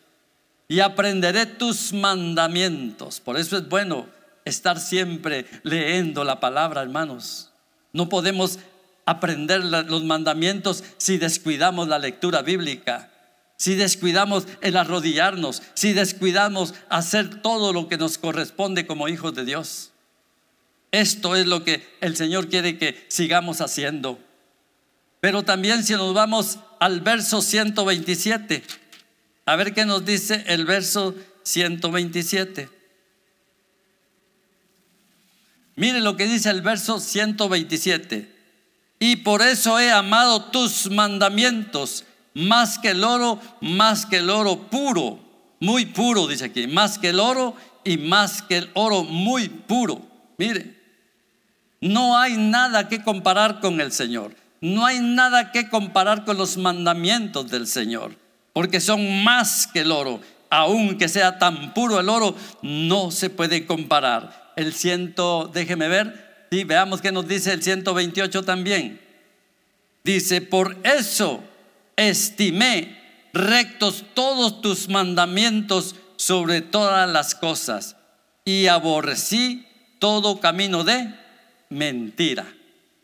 y 0.67 0.79
aprenderé 0.79 1.45
tus 1.45 1.93
mandamientos. 1.93 3.19
Por 3.19 3.37
eso 3.37 3.55
es 3.55 3.69
bueno 3.69 4.07
estar 4.43 4.79
siempre 4.79 5.45
leyendo 5.61 6.23
la 6.23 6.39
palabra, 6.39 6.81
hermanos. 6.81 7.51
No 7.93 8.09
podemos 8.09 8.57
aprender 9.05 9.63
los 9.63 10.03
mandamientos 10.03 10.83
si 10.97 11.19
descuidamos 11.19 11.87
la 11.87 11.99
lectura 11.99 12.41
bíblica, 12.41 13.11
si 13.57 13.73
descuidamos 13.73 14.45
el 14.61 14.77
arrodillarnos, 14.77 15.63
si 15.73 15.93
descuidamos 15.93 16.75
hacer 16.89 17.41
todo 17.41 17.73
lo 17.73 17.87
que 17.87 17.97
nos 17.97 18.19
corresponde 18.19 18.85
como 18.85 19.07
hijos 19.07 19.33
de 19.33 19.45
Dios. 19.45 19.91
Esto 20.91 21.35
es 21.35 21.47
lo 21.47 21.63
que 21.63 21.97
el 21.99 22.15
Señor 22.15 22.47
quiere 22.49 22.77
que 22.77 23.05
sigamos 23.09 23.59
haciendo. 23.59 24.19
Pero 25.19 25.43
también 25.43 25.83
si 25.83 25.93
nos 25.93 26.13
vamos 26.13 26.59
al 26.79 27.01
verso 27.01 27.41
127, 27.41 28.63
a 29.45 29.55
ver 29.55 29.73
qué 29.73 29.85
nos 29.85 30.05
dice 30.05 30.43
el 30.47 30.65
verso 30.65 31.15
127. 31.43 32.69
Mire 35.75 35.99
lo 36.01 36.15
que 36.15 36.27
dice 36.27 36.49
el 36.51 36.61
verso 36.61 36.99
127. 36.99 38.35
Y 38.99 39.17
por 39.17 39.41
eso 39.41 39.79
he 39.79 39.91
amado 39.91 40.45
tus 40.45 40.89
mandamientos 40.89 42.03
más 42.37 42.79
que 42.79 42.89
el 42.89 43.03
oro, 43.03 43.39
más 43.61 44.05
que 44.05 44.17
el 44.17 44.29
oro 44.29 44.57
puro, 44.69 45.19
muy 45.59 45.85
puro, 45.85 46.27
dice 46.27 46.45
aquí, 46.45 46.67
más 46.67 46.97
que 46.97 47.09
el 47.09 47.19
oro 47.19 47.55
y 47.83 47.97
más 47.97 48.41
que 48.41 48.57
el 48.57 48.69
oro 48.73 49.03
muy 49.03 49.49
puro. 49.49 50.01
Mire, 50.37 50.75
no 51.81 52.17
hay 52.17 52.37
nada 52.37 52.87
que 52.87 53.03
comparar 53.03 53.59
con 53.59 53.81
el 53.81 53.91
Señor. 53.91 54.35
No 54.61 54.85
hay 54.85 54.99
nada 54.99 55.51
que 55.51 55.69
comparar 55.69 56.25
con 56.25 56.37
los 56.37 56.57
mandamientos 56.57 57.49
del 57.51 57.67
Señor 57.67 58.15
porque 58.57 58.79
son 58.79 59.23
más 59.23 59.67
que 59.67 59.81
el 59.81 59.91
oro. 59.91 60.19
Aunque 60.49 61.09
sea 61.09 61.37
tan 61.37 61.75
puro 61.75 61.99
el 61.99 62.09
oro, 62.09 62.35
no 62.63 63.11
se 63.11 63.29
puede 63.29 63.67
comparar. 63.67 64.51
El 64.55 64.73
ciento, 64.73 65.47
déjeme 65.53 65.87
ver, 65.87 66.47
y 66.49 66.63
veamos 66.63 66.99
qué 66.99 67.11
nos 67.11 67.27
dice 67.27 67.53
el 67.53 67.61
128 67.61 68.43
también. 68.43 68.99
Dice, 70.03 70.41
por 70.41 70.75
eso 70.83 71.43
estimé 71.97 72.97
rectos 73.33 74.05
todos 74.13 74.61
tus 74.61 74.87
mandamientos 74.87 75.95
sobre 76.15 76.61
todas 76.61 77.09
las 77.09 77.35
cosas 77.35 77.97
y 78.45 78.67
aborrecí 78.67 79.67
todo 79.99 80.39
camino 80.39 80.85
de 80.85 81.13
mentira. 81.69 82.45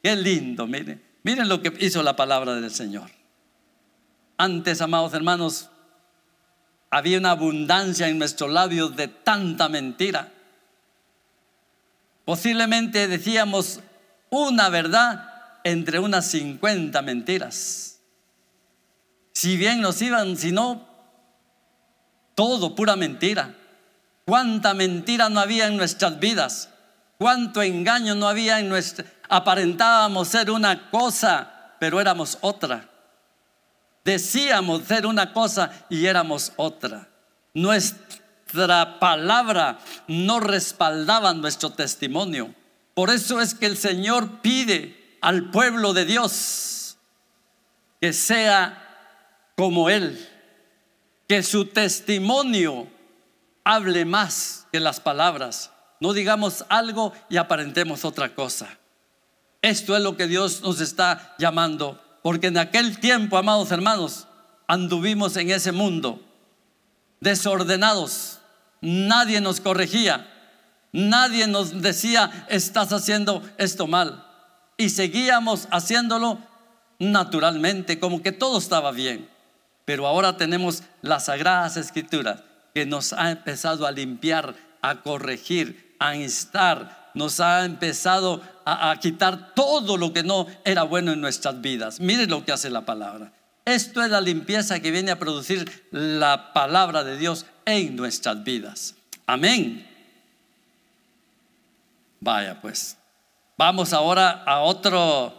Qué 0.02 0.16
lindo, 0.16 0.68
miren. 0.68 1.04
Miren 1.24 1.50
lo 1.50 1.62
que 1.62 1.74
hizo 1.80 2.04
la 2.04 2.16
palabra 2.16 2.56
del 2.56 2.72
Señor. 2.72 3.10
Antes, 4.38 4.82
amados 4.82 5.14
hermanos, 5.14 5.70
había 6.90 7.18
una 7.18 7.32
abundancia 7.32 8.08
en 8.08 8.20
nuestros 8.20 8.52
labios 8.52 8.96
de 8.96 9.08
tanta 9.08 9.70
mentira. 9.70 10.32
Posiblemente 12.26 13.08
decíamos 13.08 13.80
una 14.30 14.70
verdad 14.70 15.30
entre 15.64 16.00
unas 16.00 16.30
50 16.32 17.02
mentiras. 17.02 17.93
Si 19.34 19.58
bien 19.58 19.82
nos 19.82 20.02
iban, 20.02 20.38
si 20.38 20.52
no, 20.52 20.88
todo 22.36 22.76
pura 22.76 22.96
mentira. 22.96 23.56
Cuánta 24.26 24.74
mentira 24.74 25.30
no 25.30 25.40
había 25.40 25.68
en 25.68 25.78
nuestras 25.78 26.20
vidas. 26.20 26.70
Cuánto 27.18 27.62
engaño 27.62 28.16
no 28.16 28.28
había 28.28 28.60
en 28.60 28.70
nuestra... 28.70 29.06
Aparentábamos 29.30 30.28
ser 30.28 30.52
una 30.52 30.90
cosa, 30.90 31.76
pero 31.80 32.00
éramos 32.00 32.38
otra. 32.42 32.90
Decíamos 34.06 34.84
ser 34.84 35.06
una 35.06 35.34
cosa 35.34 35.72
y 35.90 36.06
éramos 36.06 36.54
otra. 36.56 37.08
Nuestra 37.54 39.00
palabra 39.00 39.80
no 40.08 40.40
respaldaba 40.40 41.34
nuestro 41.34 41.72
testimonio. 41.72 42.54
Por 42.94 43.10
eso 43.10 43.42
es 43.42 43.56
que 43.56 43.66
el 43.66 43.78
Señor 43.78 44.42
pide 44.42 45.18
al 45.22 45.50
pueblo 45.50 45.94
de 45.94 46.06
Dios 46.06 46.98
que 48.00 48.12
sea 48.12 48.83
como 49.56 49.90
Él, 49.90 50.30
que 51.28 51.44
su 51.44 51.66
testimonio 51.66 52.88
hable 53.64 54.06
más 54.06 54.68
que 54.72 54.80
las 54.80 55.00
palabras. 55.00 55.72
No 56.00 56.14
digamos 56.14 56.66
algo 56.70 57.14
y 57.30 57.38
aparentemos 57.38 58.04
otra 58.06 58.36
cosa. 58.36 58.78
Esto 59.62 59.96
es 59.96 60.04
lo 60.04 60.18
que 60.18 60.28
Dios 60.28 60.62
nos 60.62 60.82
está 60.82 61.36
llamando 61.38 62.00
porque 62.24 62.48
en 62.48 62.58
aquel 62.58 63.00
tiempo, 63.00 63.38
amados 63.38 63.72
hermanos, 63.72 64.28
anduvimos 64.66 65.36
en 65.38 65.52
ese 65.52 65.72
mundo 65.72 66.22
desordenados. 67.20 68.40
Nadie 68.82 69.42
nos 69.42 69.60
corregía. 69.60 70.30
Nadie 70.94 71.48
nos 71.48 71.82
decía, 71.82 72.46
estás 72.50 72.94
haciendo 72.94 73.44
esto 73.58 73.88
mal. 73.88 74.26
Y 74.78 74.90
seguíamos 74.90 75.68
haciéndolo 75.70 76.40
naturalmente, 77.00 78.00
como 78.00 78.22
que 78.22 78.32
todo 78.32 78.58
estaba 78.58 78.92
bien. 78.92 79.33
Pero 79.86 80.08
ahora 80.08 80.38
tenemos 80.38 80.84
las 81.02 81.26
sagradas 81.26 81.78
escrituras 81.78 82.42
que 82.74 82.86
nos 82.86 83.14
ha 83.14 83.32
empezado 83.32 83.86
a 83.86 83.92
limpiar, 83.92 84.56
a 84.82 85.02
corregir, 85.02 85.96
a 86.00 86.16
instar, 86.16 87.12
nos 87.14 87.40
ha 87.40 87.66
empezado 87.66 88.42
a, 88.66 88.98
quitar 89.00 89.54
todo 89.54 89.98
lo 89.98 90.14
que 90.14 90.24
no 90.24 90.48
era 90.66 90.84
bueno 90.84 91.12
en 91.12 91.22
nuestras 91.22 91.62
vidas. 91.62 92.00
Mire 92.00 92.28
lo 92.28 92.44
que 92.44 92.52
hace 92.52 92.70
la 92.70 92.86
palabra. 92.86 93.32
Esto 93.66 94.04
es 94.04 94.10
la 94.10 94.20
limpieza 94.20 94.80
que 94.80 94.92
viene 94.92 95.12
a 95.12 95.20
producir 95.20 95.88
la 95.92 96.54
palabra 96.54 97.04
de 97.04 97.18
Dios 97.18 97.46
en 97.66 97.96
nuestras 97.96 98.44
vidas. 98.44 98.96
Amén. 99.26 99.88
Vaya 102.20 102.60
pues. 102.62 102.98
Vamos 103.58 103.94
ahora 103.94 104.44
a 104.46 104.62
otro. 104.62 105.34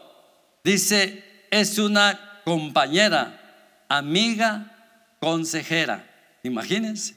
Dice, 0.62 1.46
es 1.50 1.78
una 1.78 2.40
compañera, 2.44 3.43
amiga, 3.88 4.70
consejera. 5.20 6.04
Imagínense. 6.42 7.16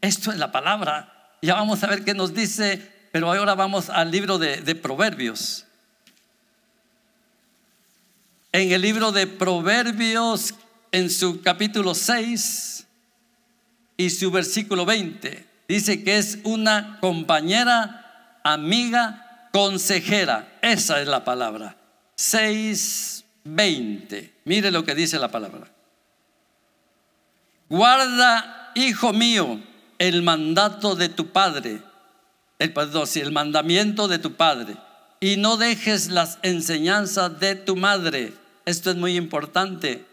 Esto 0.00 0.32
es 0.32 0.38
la 0.38 0.50
palabra. 0.52 1.36
Ya 1.42 1.54
vamos 1.54 1.82
a 1.82 1.88
ver 1.88 2.04
qué 2.04 2.14
nos 2.14 2.34
dice, 2.34 2.92
pero 3.10 3.32
ahora 3.32 3.54
vamos 3.54 3.90
al 3.90 4.10
libro 4.10 4.38
de, 4.38 4.74
Proverbios. 4.74 5.66
En 8.52 8.72
el 8.72 8.82
libro 8.82 9.12
de 9.12 9.26
Proverbios, 9.26 10.54
en 10.92 11.10
su 11.10 11.42
capítulo 11.42 11.94
6 11.94 12.86
y 13.96 14.10
su 14.10 14.30
versículo 14.30 14.84
20, 14.86 15.46
dice 15.68 16.04
que 16.04 16.18
es 16.18 16.38
una 16.44 16.98
compañera, 17.00 18.40
amiga, 18.44 19.48
consejera. 19.52 20.58
Esa 20.62 21.00
es 21.00 21.08
la 21.08 21.24
palabra. 21.24 21.76
6.20. 22.16 24.30
Mire 24.44 24.70
lo 24.70 24.84
que 24.84 24.94
dice 24.94 25.18
la 25.18 25.30
palabra. 25.30 25.73
Guarda, 27.74 28.70
hijo 28.76 29.12
mío, 29.12 29.58
el 29.98 30.22
mandato 30.22 30.94
de 30.94 31.08
tu 31.08 31.32
padre, 31.32 31.82
el, 32.60 32.72
perdón, 32.72 33.08
el 33.16 33.32
mandamiento 33.32 34.06
de 34.06 34.20
tu 34.20 34.34
padre, 34.34 34.76
y 35.18 35.38
no 35.38 35.56
dejes 35.56 36.08
las 36.08 36.38
enseñanzas 36.42 37.40
de 37.40 37.56
tu 37.56 37.74
madre. 37.74 38.32
Esto 38.64 38.92
es 38.92 38.96
muy 38.96 39.16
importante. 39.16 40.04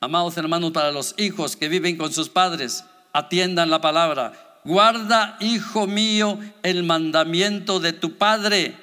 Amados 0.00 0.38
hermanos, 0.38 0.70
para 0.70 0.90
los 0.90 1.14
hijos 1.18 1.56
que 1.56 1.68
viven 1.68 1.98
con 1.98 2.10
sus 2.10 2.30
padres, 2.30 2.86
atiendan 3.12 3.68
la 3.68 3.82
palabra. 3.82 4.32
Guarda, 4.64 5.36
hijo 5.40 5.86
mío, 5.86 6.38
el 6.62 6.84
mandamiento 6.84 7.80
de 7.80 7.92
tu 7.92 8.16
padre 8.16 8.74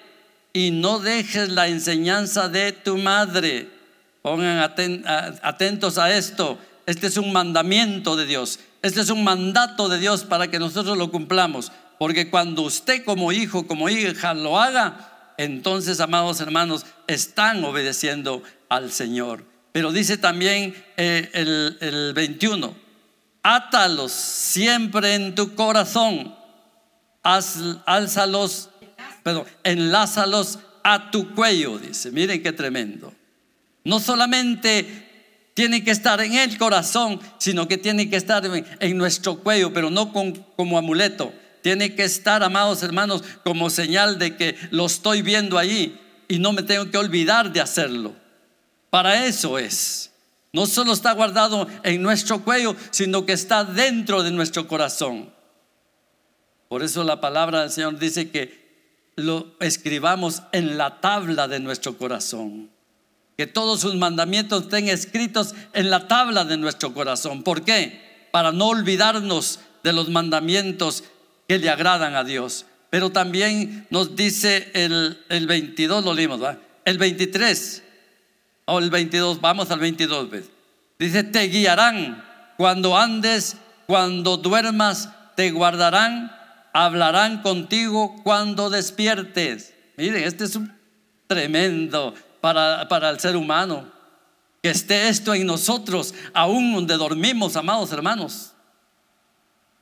y 0.54 0.70
no 0.70 1.00
dejes 1.00 1.50
la 1.50 1.70
enseñanza 1.70 2.50
de 2.50 2.72
tu 2.72 3.00
madre. 3.00 3.68
Pongan 4.22 4.60
atentos 5.42 5.98
a 5.98 6.16
esto. 6.16 6.60
Este 6.86 7.08
es 7.08 7.18
un 7.18 7.34
mandamiento 7.34 8.16
de 8.16 8.26
Dios. 8.26 8.60
Este 8.82 9.02
es 9.02 9.10
un 9.10 9.24
mandato 9.24 9.90
de 9.90 10.00
Dios 10.00 10.24
para 10.24 10.50
que 10.50 10.60
nosotros 10.60 10.98
lo 10.98 11.12
cumplamos. 11.12 11.72
Porque 11.98 12.30
cuando 12.30 12.62
usted 12.64 13.04
como 13.04 13.32
hijo, 13.32 13.68
como 13.68 13.90
hija 13.90 14.34
lo 14.34 14.60
haga, 14.60 15.34
entonces, 15.38 16.00
amados 16.00 16.40
hermanos, 16.40 16.86
están 17.08 17.64
obedeciendo 17.64 18.44
al 18.70 18.92
Señor. 18.92 19.46
Pero 19.72 19.92
dice 19.92 20.18
también 20.18 20.76
eh, 20.98 21.30
el, 21.34 21.78
el 21.82 22.14
21, 22.14 22.74
átalos 23.44 24.12
siempre 24.12 25.16
en 25.16 25.36
tu 25.36 25.56
corazón, 25.56 26.34
Haz, 27.28 27.58
álzalos, 27.88 28.70
perdón, 29.24 29.46
enlázalos 29.64 30.60
a 30.84 31.10
tu 31.10 31.34
cuello, 31.34 31.80
dice. 31.80 32.12
Miren 32.12 32.44
qué 32.44 32.52
tremendo. 32.52 33.12
No 33.84 34.00
solamente 34.00 35.05
tiene 35.56 35.86
que 35.86 35.92
estar 35.92 36.20
en 36.20 36.34
el 36.34 36.58
corazón, 36.58 37.20
sino 37.38 37.68
que 37.68 37.78
tiene 37.78 38.10
que 38.10 38.18
estar 38.18 38.44
en, 38.46 38.98
nuestro 38.98 39.40
cuello, 39.40 39.72
pero 39.74 39.90
no 39.90 40.12
como 40.12 40.78
amuleto. 40.78 41.34
Tiene 41.62 41.96
que 41.96 42.04
estar, 42.04 42.44
amados 42.44 42.84
hermanos, 42.84 43.24
como 43.44 43.70
señal 43.70 44.20
de 44.20 44.36
que 44.36 44.58
lo 44.72 44.86
estoy 44.86 45.22
viendo 45.22 45.58
allí 45.58 45.98
y 46.28 46.40
no 46.40 46.52
me 46.52 46.62
tengo 46.62 46.92
que 46.92 46.98
olvidar 46.98 47.54
de 47.54 47.62
hacerlo. 47.62 48.14
Para 48.90 49.26
eso 49.26 49.58
es. 49.58 50.12
No 50.52 50.66
solo 50.66 50.92
está 50.92 51.14
guardado 51.14 51.68
en 51.84 52.02
nuestro 52.02 52.44
cuello, 52.44 52.76
sino 52.92 53.26
que 53.26 53.32
está 53.32 53.64
dentro 53.64 54.24
de 54.24 54.32
nuestro 54.32 54.68
corazón. 54.68 55.34
Por 56.68 56.84
eso 56.84 57.06
la 57.06 57.22
palabra 57.22 57.62
del 57.62 57.72
Señor 57.72 57.98
dice 57.98 58.30
que 58.30 59.14
lo 59.16 59.56
escribamos 59.62 60.44
en 60.52 60.78
la 60.78 61.00
tabla 61.00 61.48
de 61.48 61.62
nuestro 61.62 61.98
corazón 61.98 62.75
que 63.38 63.48
todos 63.48 63.82
sus 63.82 63.96
mandamientos 63.96 64.64
estén 64.64 64.88
escritos 64.88 65.54
en 65.74 65.90
la 65.90 66.08
tabla 66.08 66.46
de 66.46 66.58
nuestro 66.58 66.94
corazón. 66.94 67.44
¿Por 67.44 67.64
qué? 67.64 68.28
Para 68.32 68.52
no 68.52 68.68
olvidarnos 68.68 69.60
de 69.84 69.94
los 69.94 70.10
mandamientos 70.10 71.04
que 71.48 71.60
le 71.60 71.70
agradan 71.70 72.16
a 72.16 72.24
Dios. 72.24 72.66
Pero 72.90 73.12
también 73.12 73.88
nos 73.90 74.16
dice 74.16 74.72
el, 74.74 75.24
el 75.30 75.48
22, 75.48 76.06
lo 76.06 76.14
leímos, 76.14 76.42
¿va? 76.42 76.58
El 76.86 76.98
23 76.98 77.84
o 78.66 78.80
el 78.80 78.90
22, 78.90 79.42
vamos 79.42 79.70
al 79.72 79.80
22, 79.80 80.30
¿ves? 80.30 80.46
Dice, 80.98 81.24
te 81.24 81.48
guiarán 81.48 82.24
cuando 82.58 82.98
andes, 82.98 83.58
cuando 83.86 84.38
duermas, 84.38 85.10
te 85.36 85.52
guardarán, 85.52 86.32
hablarán 86.74 87.42
contigo 87.42 88.16
cuando 88.24 88.70
despiertes. 88.70 89.74
Miren, 89.98 90.24
este 90.24 90.46
es 90.46 90.56
un 90.56 90.74
tremendo 91.28 92.14
para, 92.54 93.10
el 93.10 93.20
ser 93.20 93.36
humano. 93.36 93.92
Que 94.62 94.70
esté 94.70 95.10
esto 95.10 95.34
en 95.34 95.48
nosotros, 95.48 96.14
aún 96.34 96.74
donde 96.74 96.98
dormimos, 96.98 97.56
amados 97.56 97.92
hermanos. 97.92 98.54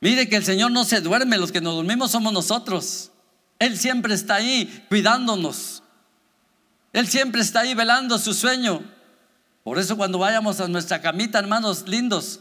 Mire 0.00 0.28
que 0.28 0.36
el 0.36 0.44
Señor 0.44 0.70
no 0.70 0.84
se 0.84 1.00
duerme, 1.00 1.38
los 1.38 1.52
que 1.52 1.60
nos 1.60 1.74
dormimos 1.74 2.10
somos 2.10 2.32
nosotros. 2.32 3.10
Él 3.58 3.78
siempre 3.78 4.14
está 4.14 4.36
ahí 4.36 4.84
cuidándonos. 4.88 5.82
Él 6.92 7.08
siempre 7.08 7.40
está 7.40 7.60
ahí 7.60 7.74
velando 7.74 8.18
su 8.18 8.34
sueño. 8.34 8.82
Por 9.62 9.78
eso 9.78 9.96
cuando 9.96 10.18
vayamos 10.18 10.60
a 10.60 10.68
nuestra 10.68 11.00
camita, 11.00 11.38
hermanos 11.38 11.88
lindos, 11.88 12.40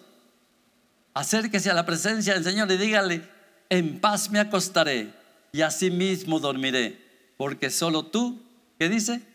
acérquese 1.14 1.70
a 1.70 1.74
la 1.74 1.86
presencia 1.86 2.34
del 2.34 2.44
Señor 2.44 2.70
y 2.72 2.78
dígale, 2.78 3.30
en 3.70 4.00
paz 4.00 4.30
me 4.30 4.40
acostaré 4.40 5.14
y 5.54 5.62
así 5.62 5.90
mismo 5.90 6.40
dormiré, 6.40 7.00
porque 7.38 7.70
solo 7.70 8.06
tú, 8.06 8.42
¿qué 8.78 8.90
dice? 8.90 9.33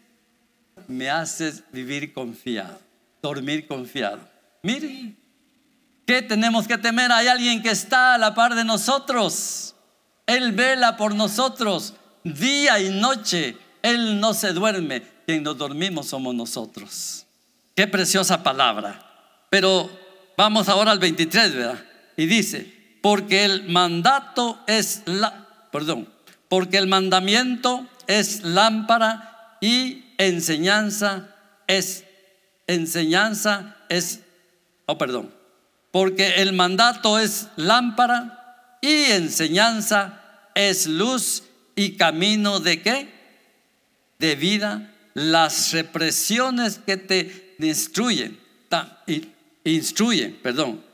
Me 0.88 1.10
haces 1.10 1.62
vivir 1.70 2.12
confiado, 2.12 2.80
dormir 3.22 3.68
confiado. 3.68 4.20
Mire, 4.62 5.14
¿qué 6.06 6.22
tenemos 6.22 6.66
que 6.66 6.78
temer? 6.78 7.12
Hay 7.12 7.28
alguien 7.28 7.62
que 7.62 7.70
está 7.70 8.14
a 8.14 8.18
la 8.18 8.34
par 8.34 8.54
de 8.54 8.64
nosotros. 8.64 9.76
Él 10.26 10.52
vela 10.52 10.96
por 10.96 11.14
nosotros 11.14 11.94
día 12.24 12.80
y 12.80 12.90
noche. 12.90 13.56
Él 13.82 14.18
no 14.18 14.34
se 14.34 14.52
duerme. 14.52 15.02
Quien 15.26 15.42
nos 15.42 15.58
dormimos 15.58 16.06
somos 16.06 16.34
nosotros. 16.34 17.26
Qué 17.74 17.86
preciosa 17.86 18.42
palabra. 18.42 19.04
Pero 19.50 19.90
vamos 20.36 20.68
ahora 20.68 20.90
al 20.90 20.98
23, 20.98 21.54
¿verdad? 21.54 21.84
Y 22.16 22.26
dice, 22.26 22.98
porque 23.02 23.44
el 23.44 23.68
mandato 23.68 24.58
es 24.66 25.02
la, 25.04 25.46
perdón, 25.70 26.08
porque 26.48 26.78
el 26.78 26.86
mandamiento 26.86 27.86
es 28.06 28.42
lámpara 28.42 29.58
y 29.60 30.07
enseñanza 30.18 31.34
es, 31.66 32.04
enseñanza 32.66 33.76
es, 33.88 34.20
oh 34.86 34.98
perdón, 34.98 35.32
porque 35.90 36.42
el 36.42 36.52
mandato 36.52 37.18
es 37.18 37.48
lámpara 37.56 38.78
y 38.82 39.04
enseñanza 39.12 40.20
es 40.54 40.86
luz 40.86 41.44
y 41.74 41.92
camino 41.96 42.60
de 42.60 42.82
qué? 42.82 43.08
De 44.18 44.36
vida. 44.36 44.94
Las 45.14 45.72
represiones 45.72 46.78
que 46.78 46.96
te 46.96 47.56
instruyen, 47.58 48.38
instruyen, 49.64 50.38
perdón, 50.42 50.84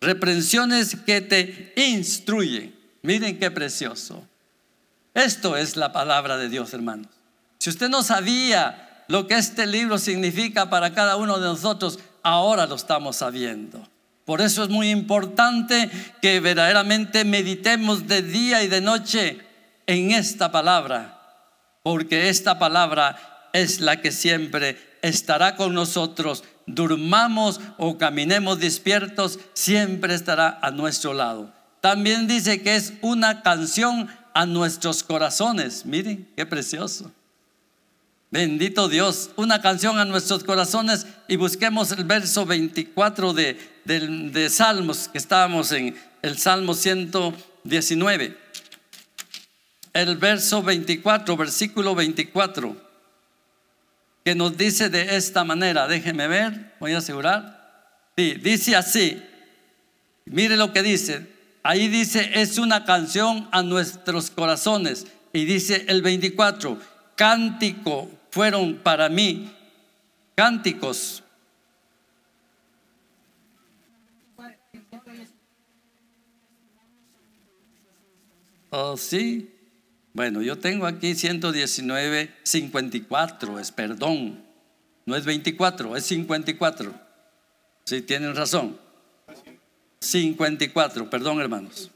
reprensiones 0.00 0.96
que 1.04 1.20
te 1.20 1.72
instruyen. 1.76 2.74
Miren 3.02 3.38
qué 3.38 3.50
precioso. 3.50 4.26
Esto 5.12 5.56
es 5.56 5.76
la 5.76 5.92
palabra 5.92 6.38
de 6.38 6.48
Dios, 6.48 6.72
hermanos. 6.72 7.08
Si 7.58 7.70
usted 7.70 7.88
no 7.88 8.02
sabía 8.02 9.04
lo 9.08 9.26
que 9.26 9.34
este 9.34 9.66
libro 9.66 9.98
significa 9.98 10.70
para 10.70 10.92
cada 10.92 11.16
uno 11.16 11.38
de 11.38 11.46
nosotros, 11.46 11.98
ahora 12.22 12.66
lo 12.66 12.74
estamos 12.74 13.16
sabiendo. 13.16 13.86
Por 14.24 14.40
eso 14.40 14.62
es 14.62 14.70
muy 14.70 14.90
importante 14.90 15.90
que 16.22 16.40
verdaderamente 16.40 17.24
meditemos 17.24 18.06
de 18.06 18.22
día 18.22 18.62
y 18.62 18.68
de 18.68 18.80
noche 18.80 19.38
en 19.86 20.12
esta 20.12 20.50
palabra, 20.50 21.20
porque 21.82 22.30
esta 22.30 22.58
palabra 22.58 23.50
es 23.52 23.80
la 23.80 24.00
que 24.00 24.12
siempre 24.12 24.78
estará 25.02 25.56
con 25.56 25.74
nosotros 25.74 26.42
durmamos 26.66 27.60
o 27.76 27.98
caminemos 27.98 28.58
despiertos, 28.58 29.38
siempre 29.52 30.14
estará 30.14 30.58
a 30.62 30.70
nuestro 30.70 31.12
lado. 31.12 31.52
También 31.80 32.26
dice 32.26 32.62
que 32.62 32.76
es 32.76 32.94
una 33.02 33.42
canción 33.42 34.08
a 34.32 34.46
nuestros 34.46 35.02
corazones. 35.02 35.84
Miren, 35.84 36.32
qué 36.36 36.46
precioso. 36.46 37.12
Bendito 38.34 38.88
Dios, 38.88 39.30
una 39.36 39.62
canción 39.62 39.96
a 40.00 40.04
nuestros 40.04 40.42
corazones 40.42 41.06
y 41.28 41.36
busquemos 41.36 41.92
el 41.92 42.02
verso 42.02 42.44
24 42.44 43.32
de, 43.32 43.56
de 43.84 44.50
Salmos, 44.50 45.06
que 45.06 45.18
estábamos 45.18 45.70
en 45.70 45.96
el 46.20 46.36
Salmo 46.36 46.74
119. 46.74 48.36
El 49.92 50.16
verso 50.16 50.64
24, 50.64 51.36
versículo 51.36 51.94
24, 51.94 52.76
que 54.24 54.34
nos 54.34 54.56
dice 54.56 54.88
de 54.88 55.14
esta 55.14 55.44
manera, 55.44 55.86
déjeme 55.86 56.26
ver, 56.26 56.74
voy 56.80 56.94
a 56.94 56.98
asegurar. 56.98 58.10
Sí, 58.16 58.34
dice 58.34 58.74
así, 58.74 59.22
mire 60.24 60.56
lo 60.56 60.72
que 60.72 60.82
dice, 60.82 61.24
ahí 61.62 61.86
dice, 61.86 62.32
es 62.34 62.58
una 62.58 62.84
canción 62.84 63.48
a 63.52 63.62
nuestros 63.62 64.32
corazones. 64.32 65.06
Y 65.32 65.44
dice 65.44 65.84
el 65.86 66.02
24, 66.02 66.80
cántico 67.14 68.10
fueron 68.34 68.78
para 68.78 69.08
mí 69.08 69.48
cánticos. 70.34 71.22
Oh, 78.70 78.96
sí. 78.96 79.54
Bueno, 80.14 80.42
yo 80.42 80.58
tengo 80.58 80.86
aquí 80.86 81.14
119, 81.14 82.34
54, 82.42 83.60
es 83.60 83.70
perdón. 83.70 84.44
No 85.06 85.14
es 85.14 85.24
24, 85.24 85.96
es 85.96 86.04
54. 86.04 86.92
Sí, 87.84 88.02
tienen 88.02 88.34
razón. 88.34 88.76
54, 90.00 91.08
perdón 91.08 91.40
hermanos. 91.40 91.92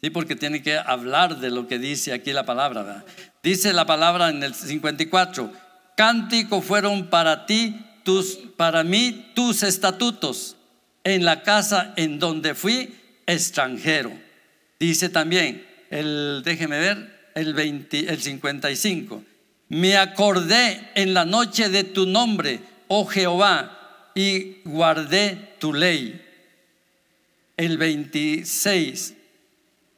Sí, 0.00 0.10
porque 0.10 0.36
tiene 0.36 0.62
que 0.62 0.78
hablar 0.78 1.40
de 1.40 1.50
lo 1.50 1.66
que 1.66 1.80
dice 1.80 2.12
aquí 2.12 2.32
la 2.32 2.46
palabra. 2.46 3.04
Dice 3.44 3.74
la 3.74 3.84
palabra 3.84 4.30
en 4.30 4.42
el 4.42 4.54
54, 4.54 5.52
cántico 5.98 6.62
fueron 6.62 7.10
para 7.10 7.44
ti, 7.44 7.78
tus, 8.02 8.38
para 8.56 8.82
mí 8.84 9.32
tus 9.34 9.62
estatutos 9.62 10.56
en 11.04 11.26
la 11.26 11.42
casa 11.42 11.92
en 11.96 12.18
donde 12.18 12.54
fui 12.54 12.94
extranjero. 13.26 14.10
Dice 14.80 15.10
también, 15.10 15.62
el, 15.90 16.40
déjeme 16.42 16.78
ver, 16.78 17.30
el, 17.34 17.52
20, 17.52 18.10
el 18.10 18.22
55, 18.22 19.22
me 19.68 19.98
acordé 19.98 20.90
en 20.94 21.12
la 21.12 21.26
noche 21.26 21.68
de 21.68 21.84
tu 21.84 22.06
nombre, 22.06 22.60
oh 22.88 23.04
Jehová, 23.04 24.10
y 24.14 24.62
guardé 24.64 25.54
tu 25.58 25.74
ley. 25.74 26.18
El 27.58 27.76
26, 27.76 29.14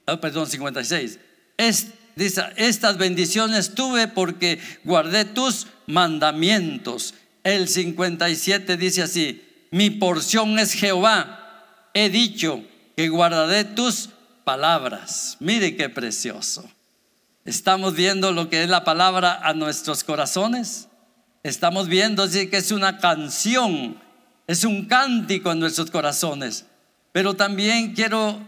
oh, 0.09 0.21
perdón, 0.21 0.49
56, 0.49 1.21
es 1.57 1.93
Dice, 2.17 2.43
estas 2.57 2.97
bendiciones 2.97 3.75
tuve 3.75 4.09
porque 4.09 4.59
guardé 4.85 5.27
tus 5.27 5.67
mandamientos. 5.87 7.13
El 7.45 7.69
57 7.69 8.79
dice 8.79 9.03
así, 9.03 9.45
mi 9.71 9.91
porción 9.91 10.59
es 10.59 10.73
Jehová. 10.73 11.91
He 11.93 12.09
dicho 12.09 12.65
que 12.97 13.11
guardaré 13.11 13.65
tus 13.65 14.09
palabras. 14.45 15.37
Mire 15.41 15.77
qué 15.77 15.91
precioso. 15.91 16.69
Estamos 17.45 17.95
viendo 17.95 18.33
lo 18.33 18.49
que 18.49 18.63
es 18.63 18.71
la 18.71 18.83
palabra 18.83 19.39
a 19.43 19.53
nuestros 19.53 20.03
corazones. 20.03 20.89
Estamos 21.43 21.87
viendo 21.87 22.23
así 22.23 22.49
que 22.49 22.57
es 22.57 22.73
una 22.73 22.99
canción, 22.99 24.01
es 24.47 24.65
un 24.65 24.87
cántico 24.87 25.53
en 25.53 25.61
nuestros 25.61 25.91
corazones. 25.91 26.65
Pero 27.13 27.35
también 27.35 27.95
quiero 27.95 28.41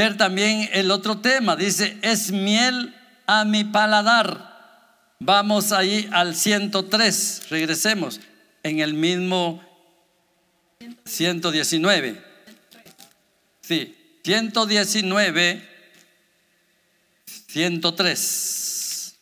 ver 0.00 0.16
también 0.16 0.70
el 0.72 0.90
otro 0.90 1.18
tema. 1.18 1.56
Dice, 1.56 1.98
es 2.00 2.32
miel 2.32 2.96
a 3.26 3.44
mi 3.44 3.64
paladar. 3.64 4.48
Vamos 5.18 5.72
ahí 5.72 6.08
al 6.10 6.34
103, 6.34 7.50
regresemos 7.50 8.18
en 8.62 8.78
el 8.78 8.94
mismo 8.94 9.62
119. 11.04 12.24
Sí, 13.60 13.94
119, 14.24 15.68
103. 17.48 19.16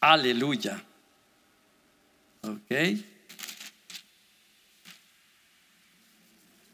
Aleluya. 0.00 0.84
Ok. 2.42 3.17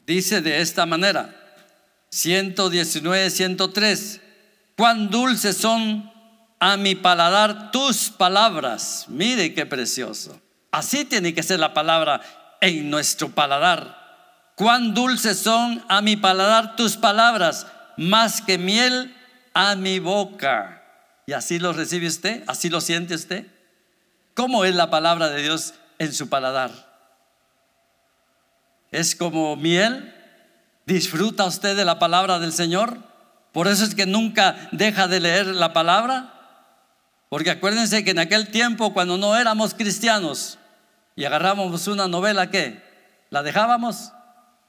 Dice 0.06 0.40
de 0.40 0.60
esta 0.60 0.86
manera, 0.86 1.34
119, 2.10 3.30
103, 3.30 4.20
cuán 4.76 5.10
dulces 5.10 5.56
son 5.56 6.12
a 6.60 6.76
mi 6.76 6.94
paladar 6.94 7.70
tus 7.70 8.10
palabras. 8.10 9.06
Mire 9.08 9.54
qué 9.54 9.66
precioso. 9.66 10.40
Así 10.70 11.04
tiene 11.04 11.34
que 11.34 11.42
ser 11.42 11.60
la 11.60 11.74
palabra 11.74 12.20
en 12.60 12.90
nuestro 12.90 13.30
paladar. 13.30 14.52
Cuán 14.56 14.94
dulces 14.94 15.38
son 15.38 15.84
a 15.88 16.00
mi 16.00 16.16
paladar 16.16 16.76
tus 16.76 16.96
palabras, 16.96 17.66
más 17.96 18.40
que 18.40 18.58
miel 18.58 19.14
a 19.52 19.74
mi 19.74 19.98
boca. 19.98 20.82
¿Y 21.26 21.32
así 21.32 21.58
lo 21.58 21.72
recibe 21.72 22.06
usted? 22.06 22.44
¿Así 22.46 22.68
lo 22.68 22.80
siente 22.80 23.14
usted? 23.14 23.46
¿Cómo 24.34 24.64
es 24.64 24.74
la 24.74 24.90
palabra 24.90 25.30
de 25.30 25.42
Dios 25.42 25.74
en 25.98 26.12
su 26.12 26.28
paladar? 26.28 26.93
Es 28.94 29.16
como 29.16 29.56
miel. 29.56 30.14
¿Disfruta 30.86 31.44
usted 31.46 31.76
de 31.76 31.84
la 31.84 31.98
palabra 31.98 32.38
del 32.38 32.52
Señor? 32.52 32.98
Por 33.52 33.68
eso 33.68 33.84
es 33.84 33.94
que 33.94 34.06
nunca 34.06 34.68
deja 34.72 35.08
de 35.08 35.20
leer 35.20 35.46
la 35.46 35.72
palabra. 35.72 36.32
Porque 37.28 37.50
acuérdense 37.50 38.04
que 38.04 38.12
en 38.12 38.20
aquel 38.20 38.48
tiempo 38.48 38.92
cuando 38.92 39.18
no 39.18 39.36
éramos 39.36 39.74
cristianos 39.74 40.58
y 41.16 41.24
agarrábamos 41.24 41.88
una 41.88 42.06
novela, 42.06 42.50
¿qué? 42.50 42.82
¿La 43.30 43.42
dejábamos? 43.42 44.12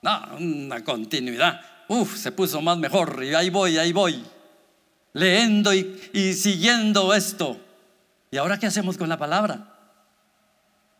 No, 0.01 0.21
una 0.39 0.83
continuidad. 0.83 1.61
Uf, 1.87 2.17
se 2.17 2.31
puso 2.31 2.61
más 2.61 2.77
mejor 2.77 3.23
y 3.23 3.35
ahí 3.35 3.51
voy, 3.51 3.77
ahí 3.77 3.93
voy. 3.93 4.25
Leyendo 5.13 5.73
y, 5.73 6.09
y 6.13 6.33
siguiendo 6.33 7.13
esto. 7.13 7.59
¿Y 8.31 8.37
ahora 8.37 8.57
qué 8.57 8.65
hacemos 8.65 8.97
con 8.97 9.07
la 9.07 9.17
palabra? 9.17 9.71